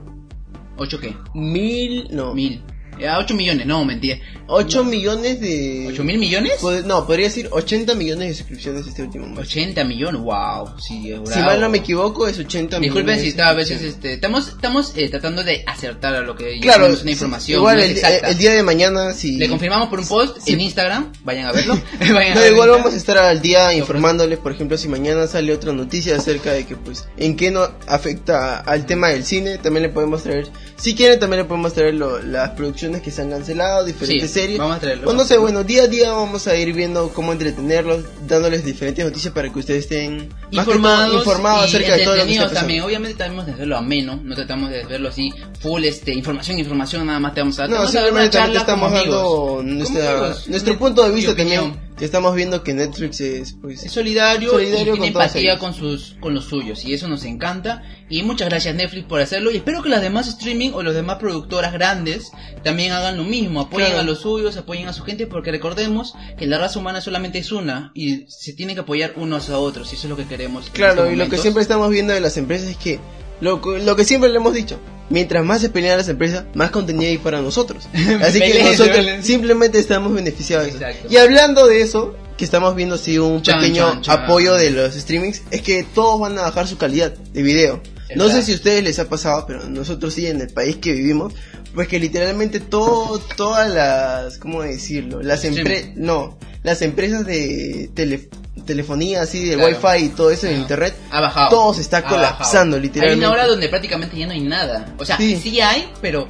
¿Ocho 0.77 0.99
qué? 0.99 1.17
mil, 1.35 2.09
no, 2.11 2.35
Mil. 2.35 2.61
Eh, 2.99 3.09
a 3.09 3.19
8 3.19 3.35
millones, 3.35 3.67
no, 3.67 3.85
mentira. 3.85 4.19
8 4.47 4.85
millones 4.85 5.41
de... 5.41 5.87
¿8 5.89 6.03
mil 6.05 6.19
millones? 6.19 6.61
Pod- 6.61 6.85
No, 6.85 7.07
podría 7.07 7.27
decir 7.29 7.49
80 7.51 7.95
millones 7.95 8.29
de 8.29 8.35
suscripciones 8.35 8.87
este 8.87 9.03
último 9.03 9.27
mes. 9.27 9.39
80 9.39 9.85
millones, 9.85 10.21
wow. 10.21 10.69
Sí, 10.79 11.11
es 11.13 11.31
Si 11.31 11.39
mal 11.41 11.61
no 11.61 11.69
me 11.71 11.79
equivoco, 11.79 12.29
es 12.29 12.39
80 12.39 12.79
Disculpen 12.79 13.07
millones. 13.07 13.19
si 13.21 13.25
de 13.25 13.29
está 13.31 13.49
a 13.49 13.55
veces 13.55 13.81
este 13.83 14.13
estamos 14.13 14.49
estamos 14.49 14.93
eh, 14.97 15.09
tratando 15.09 15.43
de 15.43 15.65
acertar 15.67 16.15
a 16.15 16.21
lo 16.21 16.37
que 16.37 16.61
Claro, 16.61 16.83
tenemos 16.83 17.03
una 17.03 17.11
información 17.13 17.59
igual 17.59 17.77
no 17.79 17.83
es 17.83 17.91
el, 17.91 17.97
exacta. 17.97 18.29
el 18.29 18.39
día 18.39 18.53
de 18.53 18.63
mañana, 18.63 19.13
si... 19.15 19.37
Le 19.39 19.49
confirmamos 19.49 19.89
por 19.89 19.99
un 20.01 20.07
post 20.07 20.47
en 20.47 20.61
Instagram, 20.61 21.11
vayan 21.25 21.47
a 21.47 21.53
verlo. 21.53 21.75
Vayan 22.01 22.33
a 22.33 22.35
No, 22.35 22.41
ver 22.43 22.53
igual 22.53 22.69
vamos 22.71 22.93
a 22.93 22.97
estar 22.97 23.17
al 23.17 23.41
día 23.41 23.73
informándoles, 23.75 24.39
por 24.39 24.53
ejemplo, 24.53 24.77
si 24.77 24.89
mañana 24.89 25.27
sale 25.27 25.53
otra 25.55 25.73
noticia 25.73 26.17
acerca 26.17 26.53
de 26.53 26.67
que, 26.67 26.77
pues, 26.77 27.07
en 27.17 27.37
qué 27.37 27.51
no 27.51 27.67
afecta 27.87 28.61
al 28.61 28.85
tema 28.85 29.09
del 29.09 29.25
cine, 29.25 29.57
también 29.59 29.85
le 29.85 29.89
podemos 29.89 30.23
traer, 30.23 30.49
si 30.77 30.95
quieren, 30.95 31.19
también 31.19 31.43
le 31.43 31.49
podemos 31.49 31.73
traer 31.73 31.95
lo- 31.95 32.21
las 32.23 32.51
producciones 32.51 32.84
que 33.03 33.11
se 33.11 33.23
han 33.23 33.31
cancelado, 33.31 33.85
diferentes 33.85 34.31
Sí, 34.31 34.41
series. 34.41 34.59
vamos 34.59 34.77
a 34.77 34.81
traerlo. 34.81 35.09
O 35.11 35.13
no 35.13 35.25
sé, 35.25 35.39
bueno, 35.39 35.65
día 35.65 35.85
a 35.85 35.87
día 35.87 36.13
vamos 36.13 36.47
a 36.47 36.57
ir 36.57 36.73
viendo 36.73 37.09
cómo 37.11 37.33
entretenerlos, 37.33 38.05
dándoles 38.27 38.65
diferentes 38.65 39.05
noticias 39.05 39.33
para 39.33 39.53
que 39.53 39.59
ustedes 39.59 39.85
estén 39.85 40.29
todo 40.51 40.61
informados, 40.61 41.15
informados 41.19 41.65
y 41.73 41.77
acerca 41.77 41.97
de 41.97 42.05
todo 42.05 42.17
lo 42.17 42.25
que 42.25 42.31
está 42.33 42.43
pasando. 42.45 42.61
también. 42.61 42.83
Obviamente 42.83 43.17
tratamos 43.17 43.47
de 43.47 43.53
hacerlo 43.53 43.77
ameno, 43.77 44.21
no 44.23 44.35
tratamos 44.35 44.71
de 44.71 44.83
hacerlo 44.83 45.09
así 45.09 45.31
full 45.61 45.85
este 45.85 46.13
información, 46.15 46.59
información, 46.59 47.07
nada 47.07 47.21
más 47.21 47.35
te 47.35 47.41
vamos 47.41 47.59
a 47.59 47.63
dar. 47.63 47.71
No, 47.71 47.83
a 47.83 47.87
simplemente 47.89 48.31
también 48.31 48.53
te 48.53 48.59
estamos 48.59 48.93
dando 48.93 49.63
nuestra, 49.65 50.35
nuestro 50.49 50.79
punto 50.79 51.03
de 51.05 51.11
vista 51.15 51.35
también, 51.35 51.75
que 51.97 52.05
estamos 52.05 52.35
viendo 52.35 52.65
que 52.65 52.75
Netflix 52.75 53.21
es, 53.21 53.53
pues, 53.61 53.85
Es 53.85 53.93
solidario, 53.93 54.51
Solidario 54.51 54.95
y 54.95 54.99
tiene 54.99 55.13
con 55.13 55.23
empatía 55.23 55.59
con 55.59 55.75
sus 55.75 56.17
con 56.21 56.35
los 56.35 56.45
suyos 56.47 56.85
y 56.85 56.93
eso 56.93 57.07
nos 57.07 57.25
encanta 57.25 57.83
y 58.09 58.23
muchas 58.25 58.49
gracias 58.49 58.75
Netflix 58.75 59.05
por 59.07 59.21
hacerlo 59.21 59.53
y 59.53 59.57
espero 59.59 59.81
que 59.83 59.89
las 59.89 60.03
demás 60.03 60.27
streaming 60.27 60.71
o 60.75 60.83
las 60.83 60.95
demás 60.95 61.19
productoras 61.19 61.73
grandes 61.73 62.33
también 62.65 62.91
hagan 62.93 63.17
lo 63.17 63.23
mismo, 63.25 63.61
apoyen 63.61 63.89
Claro. 63.91 64.01
a 64.01 64.05
los 64.05 64.21
suyos, 64.21 64.57
apoyen 64.57 64.89
a 64.89 64.93
su 64.93 65.05
gente 65.05 65.27
porque 65.29 65.53
recordemos 65.53 66.15
que 66.37 66.47
la 66.47 66.59
raza 66.59 66.81
humana 66.81 67.01
solamente 67.01 67.39
es 67.39 67.53
una 67.53 67.93
y 67.95 68.25
se 68.29 68.53
tiene 68.55 68.75
que 68.75 68.81
apoyar 68.81 69.13
unos 69.17 69.49
a 69.51 69.59
otros 69.59 69.93
y 69.93 69.97
eso 69.97 70.07
es 70.07 70.11
lo 70.11 70.17
que 70.17 70.25
queremos. 70.27 70.71
Claro, 70.71 71.11
y 71.13 71.17
lo 71.17 71.29
que 71.29 71.39
siempre 71.39 71.63
estamos 71.63 71.91
viendo 71.91 72.13
de 72.13 72.21
las 72.21 72.37
empresas 72.37 72.69
es 72.69 72.77
que 72.77 72.99
lo, 73.41 73.61
lo 73.79 73.95
que 73.97 74.05
siempre 74.05 74.31
le 74.31 74.37
hemos 74.39 74.55
dicho, 74.55 74.81
mientras 75.11 75.45
más 75.45 75.61
se 75.61 75.69
pelean 75.69 75.99
las 75.99 76.09
empresas, 76.09 76.45
más 76.55 76.71
contenido 76.71 77.11
hay 77.11 77.19
para 77.19 77.41
nosotros. 77.41 77.89
Así 78.23 78.41
que 78.41 78.63
nosotros 78.63 79.07
simplemente 79.23 79.79
estamos 79.79 80.13
beneficiados. 80.15 80.69
Exacto. 80.69 81.09
Y 81.11 81.17
hablando 81.17 81.67
de 81.67 81.81
eso, 81.83 82.15
que 82.37 82.45
estamos 82.45 82.75
viendo 82.75 82.99
sí 82.99 83.19
un 83.19 83.43
Chan, 83.43 83.61
pequeño 83.61 83.93
chan, 83.93 84.03
chan. 84.03 84.21
apoyo 84.25 84.55
de 84.55 84.71
los 84.71 84.95
streamings, 84.95 85.43
es 85.51 85.63
que 85.63 85.85
todos 85.85 86.19
van 86.21 86.39
a 86.39 86.43
bajar 86.43 86.67
su 86.67 86.77
calidad 86.79 87.13
de 87.13 87.43
video. 87.43 87.83
No 88.17 88.29
sé 88.29 88.43
si 88.43 88.53
a 88.53 88.55
ustedes 88.57 88.85
les 88.85 88.99
ha 88.99 89.09
pasado, 89.09 89.45
pero 89.47 89.69
nosotros 89.69 90.15
sí 90.15 90.27
en 90.27 90.41
el 90.41 90.49
país 90.49 90.77
que 90.77 90.93
vivimos, 90.93 91.33
pues 91.75 91.89
que 91.89 91.99
literalmente 91.99 92.61
todo, 92.61 93.19
todas 93.37 93.69
las, 93.73 94.39
¿cómo 94.39 94.63
decirlo? 94.63 95.23
Las 95.23 95.45
empresas, 95.45 95.91
no, 95.97 96.39
las 96.63 96.83
empresas 96.83 97.27
de 97.27 97.91
tele- 97.95 98.29
telefonía, 98.65 99.23
así 99.23 99.45
de 99.49 99.57
Claro. 99.57 99.77
wifi 99.83 100.05
y 100.07 100.09
todo 100.11 100.31
eso 100.31 100.47
de 100.47 100.53
Ajá. 100.55 100.63
internet, 100.63 100.97
ha 101.11 101.21
bajado. 101.21 101.51
todo 101.51 101.75
se 101.75 101.81
está 101.83 101.99
Ha 101.99 102.03
colapsando, 102.05 102.77
bajado. 102.77 102.81
literalmente. 102.81 103.13
Hay 103.13 103.19
una 103.19 103.31
hora 103.31 103.47
donde 103.47 103.69
prácticamente 103.69 104.17
ya 104.19 104.27
no 104.27 104.33
hay 104.33 104.41
nada. 104.41 104.87
O 104.99 105.05
sea, 105.05 105.17
Sí. 105.17 105.37
sí, 105.43 105.61
hay, 105.61 105.89
pero 106.01 106.27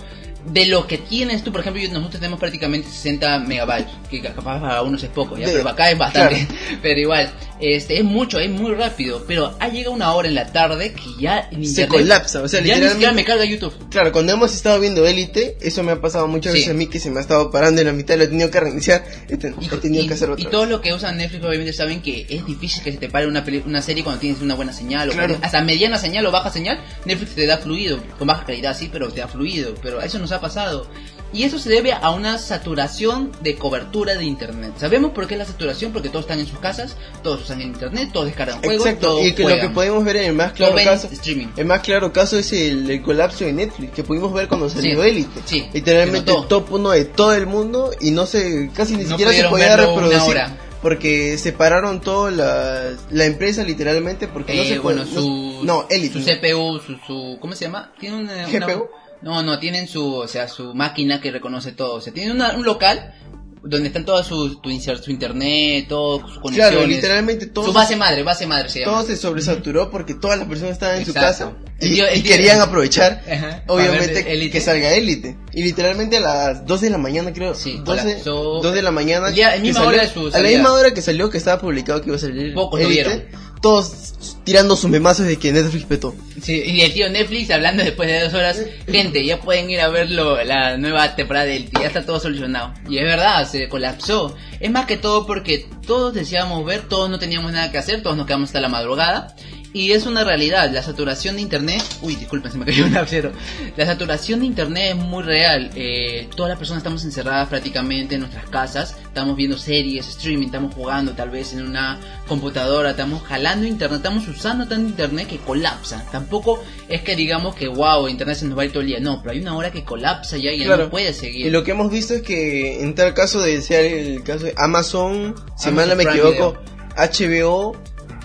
de 0.47 0.67
lo 0.67 0.87
que 0.87 0.99
tienes 0.99 1.43
tú, 1.43 1.53
por 1.53 1.63
ejemplo, 1.63 1.83
nosotros 1.91 2.21
tenemos 2.21 2.39
prácticamente 2.39 2.89
60 2.91 3.39
megabytes, 3.39 3.91
que 4.11 4.21
capaz 4.21 4.61
para 4.61 4.83
unos 4.83 5.03
es 5.03 5.09
poco, 5.11 5.39
¿ya? 5.39 5.47
De- 5.47 5.55
pero 5.55 5.69
acá 5.71 5.91
es 5.91 5.97
bastante. 5.99 6.47
Pero 6.83 7.01
igual, 7.01 7.31
este 7.73 7.99
es 7.99 8.05
mucho, 8.05 8.39
es 8.39 8.51
muy 8.51 8.73
rápido. 8.75 9.25
Pero 9.27 9.57
ha 9.59 9.69
llegado 9.69 9.93
una 9.95 10.13
hora 10.15 10.29
en 10.29 10.35
la 10.35 10.53
tarde 10.53 10.93
que 10.93 11.03
ya 11.23 11.49
en 11.51 11.65
Se 11.67 11.89
colapsa, 11.89 12.43
o 12.43 12.49
sea, 12.49 12.61
ya 12.63 12.79
ni 12.79 12.89
siquiera 12.89 13.13
me 13.13 13.25
carga 13.25 13.45
YouTube. 13.45 13.73
Claro, 13.91 14.13
cuando 14.13 14.33
hemos 14.33 14.55
estado 14.55 14.79
viendo 14.81 15.07
Élite, 15.07 15.57
eso 15.61 15.83
me 15.83 15.93
ha 15.93 16.01
pasado 16.01 16.27
muchas 16.29 16.53
Sí. 16.53 16.59
veces 16.61 16.73
a 16.73 16.75
mí 16.75 16.87
que 16.87 16.99
se 17.01 17.11
me 17.11 17.19
ha 17.19 17.23
estado 17.23 17.51
parando 17.51 17.81
en 17.81 17.87
la 17.87 17.93
mitad, 17.93 18.17
lo 18.17 18.25
he 18.25 18.29
tenido 18.29 18.51
que 18.51 18.61
reiniciar, 18.61 19.05
he, 19.29 19.37
ten- 19.37 19.55
Y, 19.61 19.67
he 19.67 19.79
tenido 19.79 20.05
y- 20.05 20.09
que 20.09 20.15
hacer 20.15 20.29
y 20.29 20.33
otra 20.33 20.51
todos 20.51 20.65
vez. 20.65 20.71
los 20.73 20.81
que 20.81 20.93
usan 20.95 21.17
Netflix 21.17 21.45
obviamente 21.45 21.73
saben 21.73 22.03
que 22.03 22.27
es 22.29 22.45
difícil 22.47 22.83
que 22.83 22.93
se 22.93 22.99
te 22.99 23.09
pare 23.09 23.27
una, 23.27 23.45
peli- 23.45 23.63
una 23.67 23.81
serie 23.83 24.03
cuando 24.05 24.21
tienes 24.21 24.41
una 24.43 24.55
buena 24.55 24.73
señal 24.73 25.09
o 25.11 25.13
Claro. 25.13 25.37
hasta 25.41 25.63
mediana 25.63 25.97
señal 25.99 26.27
o 26.27 26.31
baja 26.31 26.51
señal, 26.51 26.81
Netflix 27.05 27.35
te 27.35 27.47
da 27.47 27.59
fluido, 27.59 27.99
con 28.19 28.27
baja 28.27 28.45
calidad 28.45 28.77
sí, 28.77 28.89
pero 28.93 29.09
te 29.11 29.21
da 29.21 29.29
fluido, 29.29 29.75
pero 29.83 30.01
eso 30.03 30.19
nos 30.19 30.33
ha 30.33 30.41
pasado. 30.41 30.87
Y 31.35 31.43
eso 31.43 31.59
se 31.59 31.69
debe 31.69 31.93
a 31.93 32.11
una 32.11 32.39
saturación 32.39 33.33
de 33.43 33.57
cobertura 33.57 34.15
de 34.15 34.25
internet. 34.25 34.73
Sabemos 34.79 35.11
por 35.13 35.27
qué 35.27 35.35
es 35.35 35.39
la 35.39 35.45
saturación, 35.45 35.93
porque 35.93 36.09
todos 36.09 36.25
están 36.25 36.39
en 36.39 36.47
sus 36.47 36.59
casas, 36.61 36.97
todos 37.23 37.43
usan 37.43 37.61
el 37.61 37.67
internet, 37.69 38.11
todos 38.13 38.27
descargan 38.27 38.61
juegos, 38.63 38.87
Exacto, 38.87 39.07
todos 39.09 39.27
y 39.27 39.35
que 39.35 39.43
lo 39.43 39.59
que 39.59 39.69
podemos 39.69 40.05
ver 40.05 40.17
en 40.17 40.25
el 40.27 40.33
más 40.35 40.53
claro 40.53 40.77
caso, 40.77 41.09
streaming. 41.11 41.49
el 41.57 41.67
más 41.67 41.81
claro 41.81 42.13
caso 42.13 42.39
es 42.39 42.53
el, 42.53 42.89
el 42.89 43.03
colapso 43.03 43.45
de 43.45 43.53
Netflix, 43.53 43.93
que 43.93 44.05
pudimos 44.05 44.33
ver 44.33 44.47
cuando 44.49 44.71
salió 44.71 45.03
Sí, 45.03 45.09
Élite. 45.09 45.41
sí, 45.45 45.67
Literalmente 45.73 46.31
notó. 46.33 46.47
top 46.47 46.73
uno 46.73 46.91
de 46.91 47.05
todo 47.05 47.35
el 47.35 47.47
mundo 47.47 47.91
y 48.01 48.13
no 48.13 48.27
se, 48.27 48.71
casi 48.73 48.97
ni 48.97 49.03
No 49.03 49.11
siquiera 49.11 49.33
se 49.33 49.45
podía 49.49 49.75
una 49.75 49.77
reproducir. 49.77 50.37
Porque 50.83 51.39
separaron 51.39 52.01
toda 52.03 52.31
la, 52.31 52.93
la 53.11 53.25
empresa 53.25 53.65
literalmente 53.65 54.29
porque 54.29 54.55
no 54.55 54.63
Eh, 54.63 54.69
se 54.69 54.79
bueno, 54.81 55.03
puede- 55.05 55.15
su, 55.15 55.61
no, 55.65 55.81
no, 55.83 55.87
Élite. 55.89 56.21
su 56.23 56.27
CPU, 56.27 56.79
su, 56.79 56.97
su, 57.07 57.39
¿cómo 57.41 57.55
se 57.55 57.65
llama? 57.65 57.91
Tiene 57.99 58.17
una, 58.19 58.47
una- 58.47 58.67
GPU? 58.67 58.89
No, 59.25 59.43
no, 59.43 59.59
tienen 59.59 59.89
su, 59.89 60.15
o 60.15 60.29
sea, 60.29 60.47
su 60.49 60.75
máquina 60.75 61.21
que 61.21 61.31
reconoce 61.33 61.73
todo. 61.73 61.95
O 61.97 62.01
sea, 62.01 62.13
tienen 62.13 62.37
una- 62.37 62.57
un 62.57 62.65
local 62.65 63.15
donde 63.63 63.89
están 63.89 64.05
todas 64.05 64.27
sus, 64.27 64.61
tu 64.61 64.69
su 64.71 65.11
internet, 65.11 65.87
todo, 65.89 66.21
sus 66.21 66.39
conexiones. 66.39 66.71
Claro, 66.73 66.87
literalmente 66.87 67.47
todo 67.47 67.65
Su 67.65 67.73
se- 67.73 67.77
base 67.79 67.97
madre, 67.97 68.23
base 68.23 68.47
madre 68.47 68.69
se 68.69 68.81
llama. 68.81 68.93
todo 68.93 69.07
se 69.07 69.17
sobresaturó 69.17 69.91
porque 69.91 70.15
todas 70.15 70.39
las 70.39 70.47
personas 70.47 70.73
estaban 70.73 70.99
en 70.99 71.07
su 71.07 71.15
casa 71.15 71.53
y, 71.81 71.95
tío- 71.95 72.07
tío- 72.13 72.23
querían 72.25 72.61
aprovechar 72.61 73.23
Ajá, 73.31 73.63
obviamente 73.67 74.23
ver 74.23 74.51
que 74.51 74.61
salga 74.61 74.93
élite 74.95 75.37
y 75.53 75.63
literalmente 75.63 76.17
a 76.19 76.21
las 76.21 76.67
2 76.67 76.81
de 76.81 76.91
la 76.91 76.99
mañana 76.99 77.33
creo 77.33 77.55
Sí, 77.55 77.81
12, 77.85 78.03
colapsó. 78.03 78.61
2 78.63 78.75
de 78.75 78.83
la 78.83 78.91
mañana 78.91 79.29
El 79.29 79.35
día- 79.35 79.55
que 79.55 79.61
misma 79.61 79.81
salió- 79.81 79.89
hora 79.89 80.03
de 80.03 80.09
su 80.13 80.27
a 80.37 80.41
la 80.41 80.49
misma 80.49 80.73
hora 80.73 80.95
que 80.95 81.03
salió 81.03 81.31
que 81.31 81.39
estaba 81.39 81.61
publicado 81.61 82.01
que 82.01 82.09
iba 82.09 82.17
a 82.17 82.21
salir 82.21 82.55
Pocos 82.55 82.81
lo 82.81 82.87
Élite, 82.87 83.03
vieron. 83.03 83.25
todos 83.61 84.15
tirando 84.45 84.77
sus 84.77 84.91
memazos 84.91 85.27
de 85.27 85.37
que 85.39 85.53
Netflix 85.53 85.85
petó 85.87 86.15
Sí, 86.43 86.63
y 86.67 86.83
el 86.83 86.93
tío 86.93 87.09
Netflix 87.11 87.51
hablando 87.51 87.83
después 87.83 88.09
de 88.09 88.21
dos 88.21 88.35
horas, 88.35 88.61
gente, 88.91 89.25
ya 89.25 89.41
pueden 89.41 89.71
ir 89.71 89.81
a 89.81 89.89
verlo, 89.89 90.43
la 90.45 90.77
nueva 90.77 91.17
temporada 91.17 91.47
del 91.47 91.71
ya 91.71 91.87
está 91.87 92.05
todo 92.05 92.21
solucionado. 92.21 92.75
Y 92.91 92.99
es 92.99 93.05
verdad, 93.05 93.49
se 93.51 93.67
colapsó. 93.71 94.37
Es 94.61 94.71
más 94.71 94.85
que 94.85 94.99
todo 94.99 95.27
porque 95.27 95.67
todos 95.87 96.13
deseábamos 96.13 96.63
ver, 96.67 96.83
todos 96.89 97.09
no 97.09 97.19
teníamos 97.19 97.53
nada 97.53 97.71
que 97.73 97.79
hacer, 97.79 98.03
todos 98.03 98.17
nos 98.19 98.27
quedamos 98.27 98.51
hasta 98.51 98.61
la 98.61 98.69
madrugada. 98.69 99.35
Y 99.77 99.91
es 99.91 100.07
una 100.07 100.23
realidad, 100.23 100.71
la 100.73 100.85
saturación 100.85 101.35
de 101.35 101.43
internet, 101.43 101.83
uy, 102.01 102.15
disculpen, 102.15 102.53
se 102.53 102.59
me 102.59 102.65
cayó 102.65 102.85
un 102.87 102.95
lapsero. 102.95 103.33
La 103.77 103.85
saturación 103.85 104.39
de 104.39 104.47
internet 104.47 104.91
es 104.91 104.97
muy 104.97 105.25
real. 105.25 105.69
Eh, 105.75 106.29
todas 106.37 106.49
las 106.51 106.59
personas 106.59 106.79
estamos 106.83 107.03
encerradas 107.05 107.49
prácticamente 107.49 108.15
en 108.15 108.21
nuestras 108.21 108.49
casas, 108.49 108.97
estamos 109.03 109.35
viendo 109.37 109.59
series, 109.59 110.07
streaming, 110.07 110.47
estamos 110.47 110.73
jugando 110.77 111.11
tal 111.15 111.31
vez 111.31 111.55
en 111.55 111.67
una 111.67 111.99
computadora, 112.29 112.91
estamos 112.91 113.25
jalando 113.25 113.67
internet, 113.67 113.97
estamos 113.97 114.29
usando 114.29 114.69
tanto 114.69 114.87
internet 114.89 115.27
que 115.27 115.39
colapsa. 115.39 116.07
Tampoco 116.13 116.63
es 116.89 117.03
que 117.03 117.17
digamos 117.17 117.57
que 117.57 117.67
wow, 117.67 118.07
internet 118.07 118.37
se 118.37 118.47
nos 118.47 118.57
va 118.57 118.63
a 118.63 118.67
ir 118.67 118.71
todo 118.71 118.83
el 118.83 118.87
día, 118.87 119.01
no, 119.01 119.21
pero 119.23 119.33
hay 119.33 119.41
una 119.41 119.57
hora 119.57 119.73
que 119.73 119.83
colapsa 119.83 120.37
ya 120.37 120.53
y 120.53 120.61
ya 120.61 120.67
Claro. 120.67 120.85
no 120.85 120.91
puede 120.91 121.13
seguir. 121.13 121.47
y 121.47 121.51
lo 121.51 121.65
que 121.65 121.73
hemos 121.73 121.91
visto 121.91 122.15
es 122.15 122.23
que 122.23 122.81
en 122.81 122.95
tal 122.95 123.13
caso 123.13 123.41
de 123.41 123.61
ser 123.61 123.85
el 123.87 124.23
caso 124.23 124.45
de 124.45 124.55
Amazon 124.57 125.35
si 125.57 125.73
mal 125.73 125.89
no 125.89 125.97
me 125.97 126.05
equivoco 126.05 126.57
HBO 126.97 127.77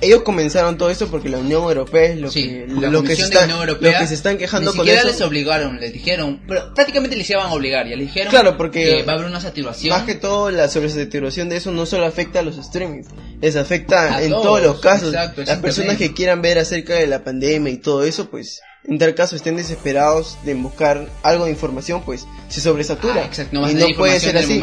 ellos 0.01 0.23
comenzaron 0.23 0.77
todo 0.77 0.89
esto 0.89 1.07
porque 1.07 1.29
la 1.29 1.37
Unión 1.39 1.63
Europea 1.63 2.03
es 2.13 2.17
lo 2.19 2.31
Sí, 2.31 2.43
que 2.47 2.65
la 2.67 2.89
lo 2.89 3.03
que 3.03 3.15
se 3.15 3.23
Comisión 3.23 3.29
de 3.29 3.33
está, 3.35 3.43
Unión 3.45 3.59
Europea 3.59 3.91
lo 3.93 3.99
que 3.99 4.07
se 4.07 4.13
están 4.13 4.37
quejando 4.37 4.71
ni 4.71 4.77
con 4.77 4.85
siquiera 4.85 5.01
eso 5.07 5.11
les 5.11 5.21
obligaron, 5.21 5.79
les 5.79 5.93
dijeron, 5.93 6.41
pero 6.47 6.73
prácticamente 6.73 7.15
les 7.15 7.29
iban 7.29 7.47
a 7.47 7.53
obligar, 7.53 7.87
ya 7.87 7.95
les 7.95 8.07
dijeron 8.07 8.29
Claro, 8.31 8.57
porque- 8.57 8.83
que 8.83 9.03
va 9.03 9.13
a 9.13 9.15
haber 9.15 9.27
una 9.27 9.41
saturación. 9.41 9.95
Más 9.97 10.05
que 10.05 10.15
todo, 10.15 10.51
la 10.51 10.67
sobresaturación 10.69 11.49
de 11.49 11.57
eso 11.57 11.71
no 11.71 11.85
solo 11.85 12.05
afecta 12.05 12.39
a 12.39 12.41
los 12.43 12.55
streamings, 12.55 13.07
les 13.41 13.55
afecta 13.55 14.15
A 14.15 14.23
en 14.23 14.29
todos, 14.31 14.43
todos 14.43 14.61
los 14.61 14.79
casos. 14.79 15.09
exacto, 15.13 15.43
Las 15.45 15.59
personas 15.59 15.97
que 15.97 16.13
quieran 16.13 16.41
ver 16.41 16.59
acerca 16.59 16.93
de 16.95 17.07
la 17.07 17.23
pandemia 17.23 17.71
y 17.73 17.77
todo 17.77 18.03
eso, 18.03 18.29
pues, 18.29 18.61
en 18.85 18.97
tal 18.97 19.13
caso 19.13 19.35
estén 19.35 19.57
desesperados 19.57 20.37
de 20.45 20.53
buscar 20.55 21.07
algo 21.23 21.45
de 21.45 21.51
información, 21.51 22.01
pues, 22.05 22.25
se 22.47 22.61
sobresatura. 22.61 23.21
Ah, 23.23 23.25
exacto, 23.25 23.59
no 23.59 23.69
y 23.69 23.73
no 23.75 23.87
puede 23.97 24.19
ser 24.19 24.37
así. 24.37 24.59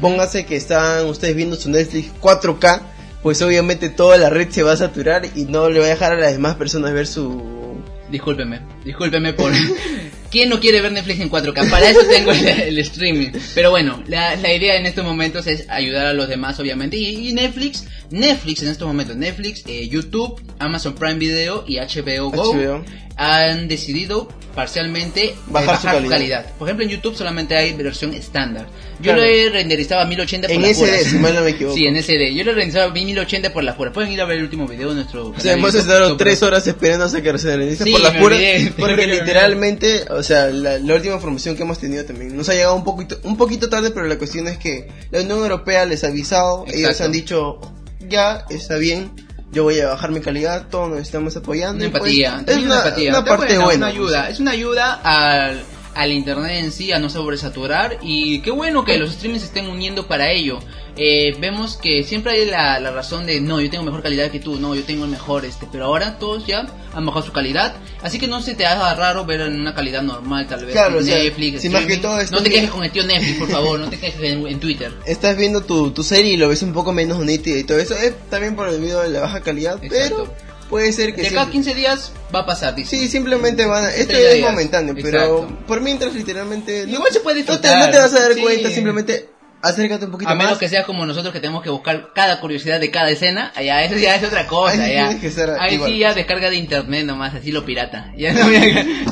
Póngase 0.00 0.46
que 0.46 0.56
están 0.56 1.06
ustedes 1.06 1.36
viendo 1.36 1.56
su 1.56 1.70
Netflix 1.70 2.10
4K, 2.20 2.82
pues 3.22 3.42
obviamente 3.42 3.88
toda 3.88 4.16
la 4.16 4.30
red 4.30 4.48
se 4.50 4.62
va 4.62 4.72
a 4.72 4.76
saturar 4.76 5.26
y 5.34 5.44
no 5.44 5.68
le 5.70 5.80
va 5.80 5.86
a 5.86 5.90
dejar 5.90 6.12
a 6.12 6.16
las 6.16 6.32
demás 6.32 6.56
personas 6.56 6.92
ver 6.92 7.06
su... 7.06 7.78
Discúlpeme, 8.10 8.60
discúlpeme 8.84 9.32
por... 9.34 9.52
¿Quién 10.30 10.50
no 10.50 10.60
quiere 10.60 10.82
ver 10.82 10.92
Netflix 10.92 11.20
en 11.20 11.30
4K? 11.30 11.70
Para 11.70 11.88
eso 11.88 12.00
tengo 12.08 12.32
el, 12.32 12.46
el 12.46 12.78
streaming. 12.80 13.30
Pero 13.54 13.70
bueno, 13.70 14.02
la, 14.06 14.36
la 14.36 14.52
idea 14.52 14.76
en 14.76 14.84
estos 14.84 15.04
momentos 15.04 15.46
es 15.46 15.68
ayudar 15.70 16.06
a 16.06 16.12
los 16.12 16.28
demás, 16.28 16.60
obviamente. 16.60 16.98
Y, 16.98 17.28
y 17.28 17.32
Netflix, 17.32 17.86
Netflix 18.10 18.62
en 18.62 18.68
estos 18.68 18.86
momentos, 18.86 19.16
Netflix, 19.16 19.64
eh, 19.66 19.88
YouTube, 19.88 20.42
Amazon 20.58 20.94
Prime 20.94 21.14
Video 21.14 21.64
y 21.66 21.78
HBO 21.78 22.30
Go. 22.30 22.54
HBO. 22.54 22.84
Han 23.20 23.66
decidido 23.66 24.28
parcialmente 24.54 25.34
Bajar 25.48 25.66
bajar, 25.66 25.76
su 25.80 25.86
su, 26.04 26.10
calidad. 26.10 26.10
calidad. 26.42 26.56
Por 26.58 26.68
ejemplo, 26.68 26.84
en 26.84 26.90
YouTube 26.90 27.14
solamente 27.16 27.56
hay 27.56 27.72
versión 27.74 28.14
estándar. 28.14 28.66
Yo 28.98 29.12
Claro. 29.12 29.18
lo 29.20 29.24
he 29.24 29.48
renderizado 29.50 30.00
a 30.00 30.04
1080 30.04 30.48
por 30.48 30.54
En 30.56 30.62
las 30.62 30.70
SD, 30.72 30.80
puras. 30.86 31.02
si 31.04 31.16
mal 31.18 31.34
no 31.34 31.40
me 31.42 31.50
equivoco. 31.50 31.76
Sí, 31.76 31.86
en 31.86 31.96
SD. 31.96 32.34
Yo 32.34 32.44
lo 32.44 32.50
he 32.50 32.54
renderizado 32.54 32.90
a 32.90 32.92
1080 32.92 33.52
por 33.52 33.62
las 33.64 33.76
puras. 33.76 33.92
Pueden 33.94 34.10
ir 34.12 34.20
a 34.20 34.24
ver 34.24 34.38
el 34.38 34.44
último 34.44 34.66
video 34.66 34.88
de 34.90 34.94
nuestro 34.96 35.28
O 35.28 35.38
sea, 35.40 35.52
hemos 35.52 35.74
estado 35.74 36.16
tres 36.16 36.42
horas 36.42 36.66
esperando 36.66 37.04
hasta 37.04 37.22
que 37.22 37.38
se 37.38 37.56
realice 37.56 37.84
Sí, 37.84 37.90
por 37.92 38.00
las 38.00 38.14
puras. 38.16 38.38
olvidé. 38.38 38.72
Porque 38.78 39.06
literalmente, 39.42 40.04
o 40.10 40.22
sea, 40.22 40.46
la, 40.46 40.78
la 40.78 40.94
última 40.94 41.14
información 41.14 41.56
que 41.56 41.62
hemos 41.62 41.78
tenido 41.78 42.04
también 42.04 42.36
nos 42.36 42.48
ha 42.48 42.54
llegado 42.54 42.74
un 42.74 42.84
poquito, 42.84 43.18
un 43.24 43.36
poquito 43.36 43.68
tarde, 43.68 43.90
pero 43.90 44.06
la 44.06 44.16
cuestión 44.18 44.48
es 44.48 44.58
que 44.58 44.88
la 45.10 45.20
Unión 45.20 45.38
Europea 45.38 45.84
les 45.86 46.02
ha 46.04 46.08
avisado, 46.08 46.64
ellos 46.66 46.78
Exacto. 46.90 47.04
han 47.04 47.12
dicho, 47.12 47.60
ya, 48.08 48.44
está 48.50 48.76
bien, 48.78 49.10
yo 49.50 49.64
voy 49.64 49.80
a 49.80 49.88
bajar 49.88 50.10
mi 50.10 50.20
calidad, 50.20 50.66
todos 50.70 50.90
nos 50.90 51.00
estamos 51.00 51.36
apoyando. 51.36 51.84
Una 51.84 51.98
pues, 51.98 52.12
empatía. 52.12 52.44
es 52.46 52.56
una, 52.58 52.66
una 52.66 52.76
empatía. 52.76 53.10
una 53.10 53.24
parte 53.24 53.46
buena, 53.46 53.64
buena. 53.64 53.86
Una 53.86 53.86
ayuda. 53.86 54.28
Es 54.28 54.40
una 54.40 54.50
ayuda 54.50 55.00
al, 55.02 55.62
al 55.98 56.12
internet 56.12 56.64
en 56.64 56.70
sí 56.70 56.92
a 56.92 57.00
no 57.00 57.10
sobresaturar. 57.10 57.98
Y 58.02 58.40
qué 58.40 58.52
bueno 58.52 58.84
que 58.84 58.98
los 58.98 59.10
streamings 59.12 59.42
se 59.42 59.48
estén 59.48 59.66
uniendo 59.68 60.06
para 60.06 60.30
ello. 60.30 60.60
Eh, 60.96 61.36
vemos 61.40 61.76
que 61.76 62.04
siempre 62.04 62.32
hay 62.32 62.46
la, 62.46 62.78
la 62.78 62.90
razón 62.92 63.26
de 63.26 63.40
no, 63.40 63.60
yo 63.60 63.68
tengo 63.68 63.84
mejor 63.84 64.02
calidad 64.02 64.30
que 64.30 64.38
tú, 64.38 64.58
no, 64.60 64.74
yo 64.74 64.84
tengo 64.84 65.04
el 65.04 65.10
mejor 65.10 65.44
este. 65.44 65.66
Pero 65.70 65.86
ahora 65.86 66.18
todos 66.18 66.46
ya 66.46 66.66
han 66.94 67.04
bajado 67.04 67.26
su 67.26 67.32
calidad. 67.32 67.74
Así 68.00 68.18
que 68.20 68.28
no 68.28 68.40
se 68.40 68.54
te 68.54 68.64
haga 68.64 68.94
raro 68.94 69.24
ver 69.26 69.40
en 69.40 69.60
una 69.60 69.74
calidad 69.74 70.02
normal, 70.02 70.46
tal 70.46 70.64
vez. 70.64 70.72
Claro, 70.72 70.98
en 70.98 71.02
o 71.02 71.06
sea, 71.06 71.18
Netflix, 71.18 71.62
si 71.62 71.68
más 71.68 71.84
que 71.84 71.94
streaming. 71.94 72.26
todo 72.28 72.38
No 72.38 72.42
te 72.44 72.50
quejes 72.50 72.70
con 72.70 72.84
el 72.84 72.90
tío 72.92 73.04
Netflix, 73.04 73.38
por 73.38 73.48
favor, 73.48 73.80
no 73.80 73.90
te 73.90 73.98
quejes 73.98 74.22
en, 74.22 74.46
en 74.46 74.60
Twitter. 74.60 74.92
Estás 75.04 75.36
viendo 75.36 75.62
tu, 75.62 75.90
tu 75.90 76.04
serie 76.04 76.34
y 76.34 76.36
lo 76.36 76.48
ves 76.48 76.62
un 76.62 76.72
poco 76.72 76.92
menos 76.92 77.18
nítida 77.24 77.58
y 77.58 77.64
todo 77.64 77.78
eso, 77.78 77.96
es 77.96 78.14
también 78.30 78.54
por 78.54 78.68
el 78.68 78.80
video 78.80 79.00
de 79.00 79.08
la 79.08 79.20
baja 79.20 79.40
calidad, 79.40 79.82
Exacto. 79.82 80.32
pero 80.34 80.48
puede 80.68 80.92
ser 80.92 81.14
que 81.14 81.22
De 81.22 81.28
sí- 81.28 81.34
cada 81.34 81.50
15 81.50 81.74
días 81.74 82.12
va 82.34 82.40
a 82.40 82.46
pasar, 82.46 82.74
dice. 82.74 82.96
Sí, 82.96 83.08
simplemente 83.08 83.64
van 83.66 83.84
a... 83.86 83.94
Esto 83.94 84.12
30 84.12 84.30
es 84.30 84.40
momentáneo, 84.42 84.94
pero 84.94 85.38
Exacto. 85.38 85.66
por 85.66 85.80
mientras 85.80 86.14
literalmente... 86.14 86.86
no- 86.86 86.94
Igual 86.94 87.12
se 87.12 87.20
puede 87.20 87.40
no 87.40 87.46
te, 87.46 87.52
disfrutar. 87.52 87.86
no 87.86 87.90
te 87.92 87.98
vas 87.98 88.14
a 88.14 88.20
dar 88.20 88.34
Sí. 88.34 88.40
cuenta, 88.42 88.70
simplemente 88.70 89.28
acércate 89.62 90.04
un 90.04 90.12
poquito 90.12 90.30
A 90.30 90.34
menos 90.34 90.58
que 90.58 90.68
sea 90.68 90.84
como 90.84 91.04
nosotros 91.06 91.32
que 91.32 91.40
tenemos 91.40 91.62
que 91.62 91.70
buscar 91.70 92.12
cada 92.14 92.40
curiosidad 92.40 92.80
de 92.80 92.90
cada 92.90 93.10
escena, 93.10 93.52
ya 93.56 93.82
eso 93.82 93.96
ya 93.96 94.14
es 94.14 94.24
otra 94.24 94.46
cosa, 94.46 94.82
Ahí 94.82 94.94
ya. 94.94 95.18
que 95.20 95.30
ser 95.30 95.50
Ahí 95.58 95.74
igual. 95.74 95.90
sí 95.90 95.98
ya 95.98 96.14
descarga 96.14 96.50
de 96.50 96.56
internet 96.56 97.04
nomás, 97.06 97.34
así 97.34 97.52
lo 97.52 97.64
pirata. 97.64 98.12
Ya 98.18 98.32
no, 98.32 98.48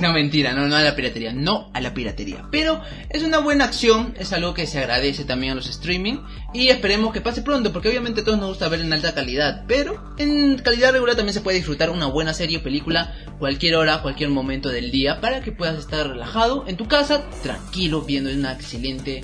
no 0.00 0.12
mentira, 0.12 0.52
no, 0.52 0.66
no 0.66 0.76
a 0.76 0.82
la 0.82 0.96
piratería, 0.96 1.32
no 1.32 1.70
a 1.72 1.80
la 1.80 1.94
piratería. 1.94 2.44
Pero 2.50 2.80
es 3.10 3.22
una 3.22 3.38
buena 3.38 3.64
acción, 3.64 4.14
es 4.18 4.32
algo 4.32 4.52
que 4.54 4.66
se 4.66 4.78
agradece 4.78 5.24
también 5.24 5.52
a 5.52 5.54
los 5.54 5.68
streaming 5.68 6.18
y 6.52 6.68
esperemos 6.68 7.12
que 7.12 7.20
pase 7.20 7.42
pronto, 7.42 7.72
porque 7.72 7.88
obviamente 7.88 8.22
a 8.22 8.24
todos 8.24 8.38
nos 8.38 8.48
gusta 8.48 8.68
ver 8.68 8.80
en 8.80 8.92
alta 8.92 9.14
calidad, 9.14 9.64
pero 9.68 10.14
en 10.18 10.58
calidad 10.58 10.92
regular 10.92 11.16
también 11.16 11.34
se 11.34 11.40
puede 11.40 11.58
disfrutar 11.58 11.90
una 11.90 12.06
buena 12.06 12.34
serie 12.34 12.58
o 12.58 12.62
película 12.62 13.14
cualquier 13.38 13.76
hora, 13.76 14.02
cualquier 14.02 14.30
momento 14.30 14.70
del 14.70 14.90
día, 14.90 15.20
para 15.20 15.40
que 15.40 15.52
puedas 15.52 15.78
estar 15.78 16.08
relajado 16.08 16.64
en 16.66 16.76
tu 16.76 16.88
casa, 16.88 17.24
tranquilo, 17.42 18.02
viendo 18.02 18.30
una 18.30 18.52
excelente 18.52 19.22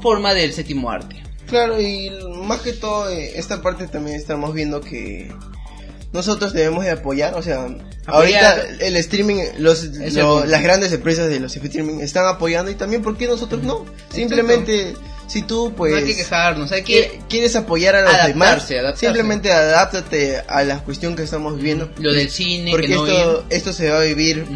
forma 0.00 0.34
del 0.34 0.52
séptimo 0.52 0.90
arte. 0.90 1.22
Claro, 1.46 1.80
y 1.80 2.10
más 2.44 2.60
que 2.60 2.72
todo, 2.74 3.08
eh, 3.10 3.32
esta 3.36 3.62
parte 3.62 3.86
también 3.88 4.16
estamos 4.16 4.52
viendo 4.52 4.80
que 4.82 5.32
nosotros 6.12 6.52
debemos 6.52 6.84
de 6.84 6.90
apoyar, 6.90 7.34
o 7.34 7.42
sea, 7.42 7.66
ahorita 8.06 8.62
el 8.80 8.96
streaming, 8.96 9.42
los, 9.58 9.84
lo- 10.14 10.44
las 10.46 10.62
grandes 10.62 10.92
empresas 10.92 11.28
de 11.28 11.40
los 11.40 11.54
streaming 11.56 12.00
están 12.00 12.26
apoyando 12.26 12.70
y 12.70 12.74
también, 12.74 13.02
¿por 13.02 13.16
qué 13.16 13.26
nosotros 13.26 13.62
no? 13.62 13.84
Simplemente, 14.12 14.94
si 15.26 15.42
tú 15.42 15.72
pues... 15.76 15.92
no 15.92 15.98
hay 15.98 16.04
que 16.04 16.16
quejarnos, 16.16 16.72
hay 16.72 16.82
que 16.82 17.12
qui- 17.18 17.22
quieres 17.28 17.56
apoyar 17.56 17.94
a 17.96 18.02
los 18.02 18.26
demás, 18.26 18.48
Adaptarse, 18.70 19.00
simplemente 19.00 19.52
adáptate 19.52 20.38
a 20.48 20.64
la 20.64 20.78
cuestión 20.80 21.14
que 21.16 21.22
estamos 21.22 21.56
viviendo. 21.56 21.90
lo 21.98 22.12
del 22.12 22.30
cine, 22.30 22.70
Porque 22.70 22.88
que 22.88 22.94
no 22.94 23.06
esto, 23.06 23.44
esto 23.50 23.72
se 23.74 23.90
va 23.90 24.00
a 24.00 24.04
vivir. 24.04 24.46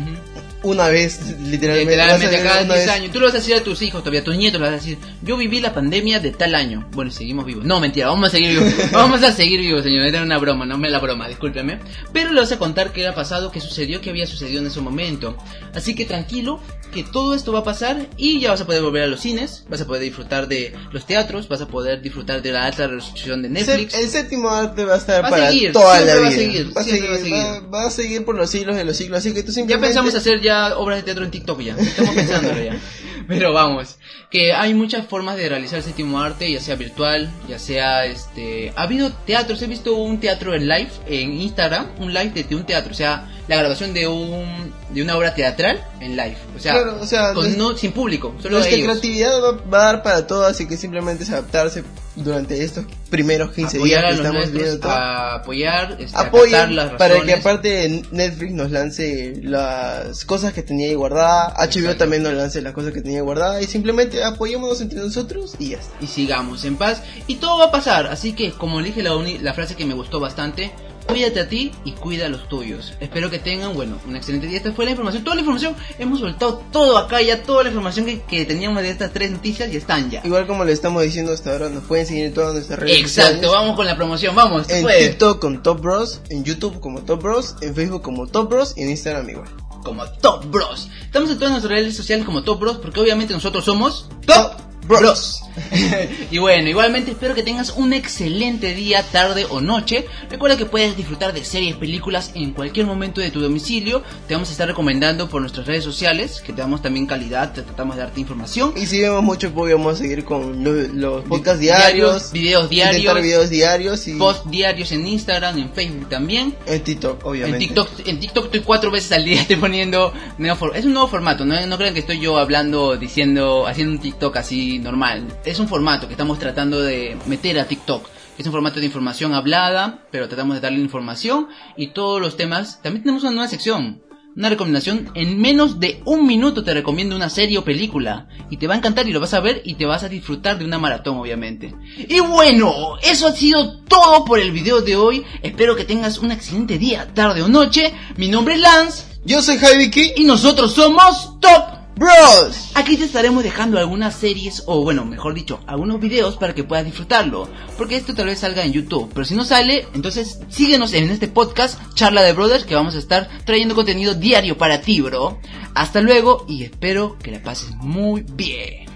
Una 0.62 0.88
vez, 0.88 1.38
literalmente. 1.40 1.92
Literalmente 1.92 2.36
a 2.36 2.42
cada 2.42 2.60
vivir 2.60 2.64
una 2.66 2.74
10 2.74 2.86
vez. 2.86 2.94
años. 2.96 3.12
Tú 3.12 3.20
lo 3.20 3.26
vas 3.26 3.34
a 3.34 3.38
decir 3.38 3.54
a 3.54 3.62
tus 3.62 3.82
hijos, 3.82 4.00
todavía 4.00 4.20
a 4.20 4.24
tus 4.24 4.36
nietos, 4.36 4.60
le 4.60 4.66
vas 4.66 4.74
a 4.74 4.76
decir, 4.76 4.98
yo 5.22 5.36
viví 5.36 5.60
la 5.60 5.74
pandemia 5.74 6.20
de 6.20 6.30
tal 6.30 6.54
año. 6.54 6.88
Bueno, 6.92 7.10
seguimos 7.10 7.44
vivos. 7.44 7.64
No, 7.64 7.80
mentira, 7.80 8.08
vamos 8.08 8.28
a 8.28 8.30
seguir 8.30 8.50
vivos. 8.50 8.72
vamos 8.92 9.22
a 9.22 9.32
seguir 9.32 9.60
vivos, 9.60 9.82
señor. 9.82 10.06
Era 10.06 10.22
una 10.22 10.38
broma, 10.38 10.66
no 10.66 10.78
me 10.78 10.90
la 10.90 10.98
broma, 10.98 11.28
discúlpeme. 11.28 11.80
Pero 12.12 12.32
le 12.32 12.40
vas 12.40 12.52
a 12.52 12.58
contar 12.58 12.92
qué 12.92 13.06
ha 13.06 13.14
pasado, 13.14 13.50
qué 13.50 13.60
sucedió, 13.60 14.00
qué 14.00 14.10
había 14.10 14.26
sucedido 14.26 14.60
en 14.60 14.66
ese 14.66 14.80
momento. 14.80 15.36
Así 15.74 15.94
que 15.94 16.04
tranquilo, 16.04 16.60
que 16.92 17.02
todo 17.02 17.34
esto 17.34 17.52
va 17.52 17.60
a 17.60 17.64
pasar 17.64 18.06
y 18.16 18.38
ya 18.40 18.50
vas 18.50 18.60
a 18.60 18.66
poder 18.66 18.82
volver 18.82 19.02
a 19.02 19.06
los 19.06 19.20
cines, 19.20 19.64
vas 19.68 19.80
a 19.80 19.86
poder 19.86 20.02
disfrutar 20.02 20.46
de 20.46 20.74
los 20.92 21.06
teatros, 21.06 21.48
vas 21.48 21.60
a 21.60 21.66
poder 21.68 22.02
disfrutar 22.02 22.42
de 22.42 22.52
la 22.52 22.66
alta 22.66 22.86
resolución 22.86 23.42
de 23.42 23.48
Netflix. 23.48 23.94
El 23.94 24.08
séptimo 24.08 24.48
arte 24.50 24.84
va 24.84 24.94
a 24.94 24.98
estar 24.98 25.24
Va 25.24 25.30
para 25.30 25.50
seguir, 25.50 25.72
toda 25.72 26.00
la 26.00 26.12
siempre 26.12 26.20
va 26.22 26.26
a 26.28 26.30
vida. 26.30 26.38
seguir, 26.40 26.76
va, 26.76 26.82
seguir, 26.84 27.10
va 27.10 27.14
a 27.14 27.18
seguir. 27.18 27.74
va 27.74 27.86
a 27.86 27.90
seguir 27.90 28.24
por 28.24 28.36
los 28.36 28.50
siglos 28.50 28.76
de 28.76 28.84
los 28.84 28.96
siglos. 28.96 29.18
Así 29.18 29.32
que 29.32 29.42
tú 29.42 29.48
Ya 29.48 29.54
simplemente. 29.54 29.86
pensamos 29.88 30.14
hacer 30.14 30.40
ya 30.40 30.76
obras 30.76 30.98
de 30.98 31.02
teatro 31.04 31.24
en 31.24 31.30
TikTok 31.30 31.60
ya. 31.60 31.76
Estamos 31.76 32.14
pensándolo 32.14 32.62
ya. 32.62 32.76
Pero 33.28 33.52
vamos, 33.52 33.98
que 34.30 34.52
hay 34.52 34.74
muchas 34.74 35.06
formas 35.06 35.36
de 35.36 35.48
realizar 35.48 35.78
el 35.78 35.84
séptimo 35.84 36.20
arte, 36.20 36.50
ya 36.50 36.60
sea 36.60 36.74
virtual, 36.74 37.30
ya 37.48 37.56
sea 37.60 38.04
este, 38.04 38.72
ha 38.74 38.82
habido 38.82 39.12
teatros, 39.12 39.62
he 39.62 39.68
visto 39.68 39.94
un 39.94 40.18
teatro 40.18 40.54
en 40.54 40.66
live 40.68 40.90
en 41.06 41.40
Instagram, 41.40 41.86
un 42.00 42.12
live 42.12 42.30
de, 42.34 42.42
de 42.42 42.56
un 42.56 42.66
teatro, 42.66 42.90
o 42.90 42.96
sea, 42.96 43.30
la 43.56 43.60
grabación 43.60 43.92
de 43.94 44.08
un 44.08 44.72
de 44.90 45.02
una 45.02 45.16
obra 45.16 45.34
teatral 45.34 45.82
en 46.00 46.16
live, 46.16 46.36
o 46.54 46.58
sea, 46.58 46.72
Claro, 46.74 46.98
o 47.00 47.06
sea, 47.06 47.32
con 47.32 47.56
no 47.56 47.74
sin 47.76 47.92
público, 47.92 48.34
solo 48.42 48.56
Nuestra 48.58 48.76
ellos. 48.76 48.88
creatividad 48.90 49.40
va, 49.42 49.52
va 49.72 49.80
a 49.80 49.84
dar 49.86 50.02
para 50.02 50.26
todo, 50.26 50.44
así 50.44 50.68
que 50.68 50.76
simplemente 50.76 51.24
es 51.24 51.30
adaptarse 51.30 51.82
durante 52.14 52.62
estos 52.62 52.84
primeros 53.08 53.52
15 53.52 53.78
apoyar 53.78 54.00
días 54.02 54.12
que 54.20 54.22
estamos 54.26 54.52
viendo 54.52 54.80
todo. 54.80 54.92
a 54.92 55.34
apoyar, 55.36 55.96
este, 55.98 56.18
Apoyen 56.18 56.76
las 56.76 56.90
para 56.90 57.14
que 57.14 57.20
razones. 57.20 57.40
aparte 57.40 58.02
Netflix 58.10 58.52
nos 58.52 58.70
lance 58.70 59.32
las 59.42 60.24
cosas 60.26 60.52
que 60.52 60.62
tenía 60.62 60.88
ahí 60.88 60.94
guardadas, 60.94 61.54
HBO 61.56 61.64
Exacto. 61.64 61.96
también 61.98 62.22
nos 62.24 62.34
lance 62.34 62.60
las 62.60 62.74
cosas 62.74 62.92
que 62.92 63.00
tenía 63.00 63.22
guardadas 63.22 63.62
y 63.62 63.66
simplemente 63.66 64.22
apoyémonos 64.22 64.82
entre 64.82 64.98
nosotros 65.00 65.54
y 65.58 65.70
ya 65.70 65.78
está. 65.78 65.94
y 66.02 66.06
sigamos 66.06 66.66
en 66.66 66.76
paz 66.76 67.02
y 67.26 67.36
todo 67.36 67.58
va 67.60 67.66
a 67.66 67.70
pasar 67.70 68.08
así 68.08 68.34
que 68.34 68.52
como 68.52 68.82
dije 68.82 69.02
la, 69.02 69.16
uni- 69.16 69.38
la 69.38 69.54
frase 69.54 69.74
que 69.74 69.86
me 69.86 69.94
gustó 69.94 70.20
bastante 70.20 70.70
cuídate 71.06 71.40
a 71.40 71.48
ti 71.48 71.72
y 71.84 71.92
cuida 71.92 72.26
a 72.26 72.28
los 72.28 72.48
tuyos 72.48 72.94
espero 73.00 73.30
que 73.30 73.38
tengan 73.38 73.74
bueno 73.74 73.98
un 74.06 74.16
excelente 74.16 74.46
día 74.46 74.56
esta 74.56 74.72
fue 74.72 74.84
la 74.84 74.92
información 74.92 75.24
toda 75.24 75.34
la 75.36 75.40
información 75.40 75.76
hemos 75.98 76.20
soltado 76.20 76.62
todo 76.72 76.96
acá 76.98 77.20
ya 77.20 77.42
toda 77.42 77.64
la 77.64 77.68
información 77.68 78.06
que, 78.06 78.20
que 78.22 78.44
teníamos 78.44 78.82
de 78.82 78.90
estas 78.90 79.12
tres 79.12 79.30
noticias 79.30 79.70
ya 79.70 79.78
están 79.78 80.10
ya 80.10 80.20
Igual 80.24 80.46
como 80.46 80.64
le 80.64 80.72
estamos 80.72 81.02
diciendo 81.02 81.32
hasta 81.32 81.52
ahora, 81.52 81.68
nos 81.68 81.84
pueden 81.84 82.06
seguir 82.06 82.26
en 82.26 82.34
todas 82.34 82.54
nuestras 82.54 82.78
redes 82.78 82.98
exacto 82.98 83.34
sociales. 83.34 83.50
vamos 83.50 83.76
con 83.76 83.86
la 83.86 83.96
promoción 83.96 84.34
vamos 84.34 84.68
En 84.70 84.82
puedes. 84.82 85.10
TikTok 85.10 85.40
con 85.40 85.62
Top 85.62 85.80
Bros, 85.80 86.20
en 86.30 86.44
YouTube 86.44 86.80
como 86.80 87.02
Top 87.02 87.22
Bros, 87.22 87.56
en 87.60 87.74
Facebook 87.74 88.02
como 88.02 88.26
Top 88.26 88.48
Bros 88.50 88.74
y 88.76 88.82
en 88.82 88.90
Instagram 88.90 89.28
igual. 89.28 89.48
como 89.82 90.04
Top 90.06 90.46
Bros 90.46 90.88
estamos 91.04 91.30
en 91.30 91.36
todas 91.36 91.52
nuestras 91.52 91.72
redes 91.72 91.96
sociales 91.96 92.24
como 92.24 92.42
Top 92.42 92.60
Bros 92.60 92.78
porque 92.78 93.00
obviamente 93.00 93.34
nosotros 93.34 93.64
somos 93.64 94.08
Top 94.26 94.71
Bros. 94.84 95.42
y 96.30 96.38
bueno, 96.38 96.68
igualmente 96.68 97.12
espero 97.12 97.34
que 97.34 97.42
tengas 97.42 97.70
un 97.70 97.92
excelente 97.92 98.74
día, 98.74 99.02
tarde 99.02 99.46
o 99.48 99.60
noche. 99.60 100.06
Recuerda 100.30 100.56
que 100.56 100.66
puedes 100.66 100.96
disfrutar 100.96 101.32
de 101.32 101.44
series, 101.44 101.76
películas 101.76 102.32
en 102.34 102.52
cualquier 102.52 102.86
momento 102.86 103.20
de 103.20 103.30
tu 103.30 103.40
domicilio. 103.40 104.02
Te 104.26 104.34
vamos 104.34 104.48
a 104.48 104.52
estar 104.52 104.66
recomendando 104.66 105.28
por 105.28 105.40
nuestras 105.40 105.66
redes 105.66 105.84
sociales, 105.84 106.42
que 106.44 106.52
te 106.52 106.62
damos 106.62 106.82
también 106.82 107.06
calidad, 107.06 107.52
te 107.52 107.62
tratamos 107.62 107.96
de 107.96 108.02
darte 108.02 108.20
información. 108.20 108.72
Y 108.76 108.86
si 108.86 109.00
vemos 109.00 109.22
mucho, 109.22 109.52
pues 109.52 109.72
vamos 109.74 109.94
a 109.94 109.98
seguir 109.98 110.24
con 110.24 110.64
los, 110.64 110.88
los 110.90 111.24
podcasts 111.24 111.60
Diarios, 111.60 112.32
diarios, 112.32 112.68
videos 112.68 112.70
diarios. 112.70 113.22
videos 113.22 113.50
diarios 113.50 114.08
y 114.08 114.14
Post 114.14 114.46
diarios 114.46 114.90
en 114.92 115.06
Instagram, 115.06 115.58
en 115.58 115.70
Facebook 115.70 116.08
también. 116.08 116.54
en 116.66 116.82
TikTok, 116.82 117.20
En 117.20 117.26
obviamente. 117.26 117.58
TikTok, 117.58 117.88
en 118.06 118.20
TikTok 118.20 118.44
estoy 118.46 118.60
cuatro 118.60 118.90
veces 118.90 119.12
al 119.12 119.24
día 119.24 119.40
estoy 119.42 119.56
poniendo 119.56 120.12
nuevo 120.38 120.72
es 120.74 120.84
un 120.84 120.92
nuevo 120.92 121.08
formato, 121.08 121.44
no, 121.44 121.66
no 121.66 121.76
crean 121.76 121.94
que 121.94 122.00
estoy 122.00 122.20
yo 122.20 122.38
hablando, 122.38 122.96
diciendo, 122.96 123.66
haciendo 123.66 123.92
un 123.92 124.00
TikTok 124.00 124.36
así 124.36 124.71
normal. 124.78 125.26
Es 125.44 125.58
un 125.58 125.68
formato 125.68 126.06
que 126.06 126.14
estamos 126.14 126.38
tratando 126.38 126.80
de 126.80 127.16
meter 127.26 127.58
a 127.58 127.66
TikTok. 127.66 128.08
Es 128.38 128.46
un 128.46 128.52
formato 128.52 128.80
de 128.80 128.86
información 128.86 129.34
hablada, 129.34 130.04
pero 130.10 130.28
tratamos 130.28 130.54
de 130.54 130.60
darle 130.60 130.80
información 130.80 131.48
y 131.76 131.88
todos 131.88 132.20
los 132.20 132.36
temas. 132.36 132.80
También 132.82 133.02
tenemos 133.02 133.22
una 133.22 133.32
nueva 133.32 133.48
sección. 133.48 134.02
Una 134.34 134.48
recomendación, 134.48 135.10
en 135.14 135.38
menos 135.38 135.78
de 135.78 136.00
un 136.06 136.26
minuto 136.26 136.64
te 136.64 136.72
recomiendo 136.72 137.14
una 137.14 137.28
serie 137.28 137.58
o 137.58 137.64
película 137.64 138.28
y 138.48 138.56
te 138.56 138.66
va 138.66 138.72
a 138.72 138.78
encantar 138.78 139.06
y 139.06 139.12
lo 139.12 139.20
vas 139.20 139.34
a 139.34 139.40
ver 139.40 139.60
y 139.62 139.74
te 139.74 139.84
vas 139.84 140.04
a 140.04 140.08
disfrutar 140.08 140.58
de 140.58 140.64
una 140.64 140.78
maratón 140.78 141.18
obviamente. 141.18 141.74
Y 141.98 142.20
bueno, 142.20 142.96
eso 143.02 143.26
ha 143.26 143.32
sido 143.32 143.80
todo 143.82 144.24
por 144.24 144.40
el 144.40 144.50
video 144.50 144.80
de 144.80 144.96
hoy. 144.96 145.22
Espero 145.42 145.76
que 145.76 145.84
tengas 145.84 146.16
un 146.18 146.32
excelente 146.32 146.78
día, 146.78 147.12
tarde 147.12 147.42
o 147.42 147.48
noche. 147.48 147.92
Mi 148.16 148.28
nombre 148.28 148.54
es 148.54 148.60
Lance 148.62 149.04
Yo 149.22 149.42
soy 149.42 149.58
Javi 149.58 149.90
Ki 149.90 150.14
y 150.16 150.24
nosotros 150.24 150.72
somos 150.72 151.38
Top. 151.38 151.81
Bros. 151.96 152.72
Aquí 152.74 152.96
te 152.96 153.04
estaremos 153.04 153.42
dejando 153.42 153.78
algunas 153.78 154.14
series 154.14 154.62
o 154.66 154.82
bueno, 154.82 155.04
mejor 155.04 155.34
dicho, 155.34 155.60
algunos 155.66 156.00
videos 156.00 156.36
para 156.36 156.54
que 156.54 156.64
puedas 156.64 156.84
disfrutarlo, 156.84 157.48
porque 157.76 157.96
esto 157.96 158.14
tal 158.14 158.26
vez 158.26 158.40
salga 158.40 158.64
en 158.64 158.72
YouTube, 158.72 159.10
pero 159.12 159.24
si 159.24 159.34
no 159.34 159.44
sale, 159.44 159.86
entonces 159.94 160.40
síguenos 160.48 160.94
en 160.94 161.10
este 161.10 161.28
podcast 161.28 161.78
Charla 161.94 162.22
de 162.22 162.32
Brothers 162.32 162.64
que 162.64 162.74
vamos 162.74 162.94
a 162.94 162.98
estar 162.98 163.28
trayendo 163.44 163.74
contenido 163.74 164.14
diario 164.14 164.56
para 164.56 164.80
ti, 164.80 165.00
bro. 165.00 165.38
Hasta 165.74 166.00
luego 166.00 166.44
y 166.48 166.64
espero 166.64 167.18
que 167.18 167.30
la 167.30 167.42
pases 167.42 167.70
muy 167.76 168.24
bien. 168.26 168.91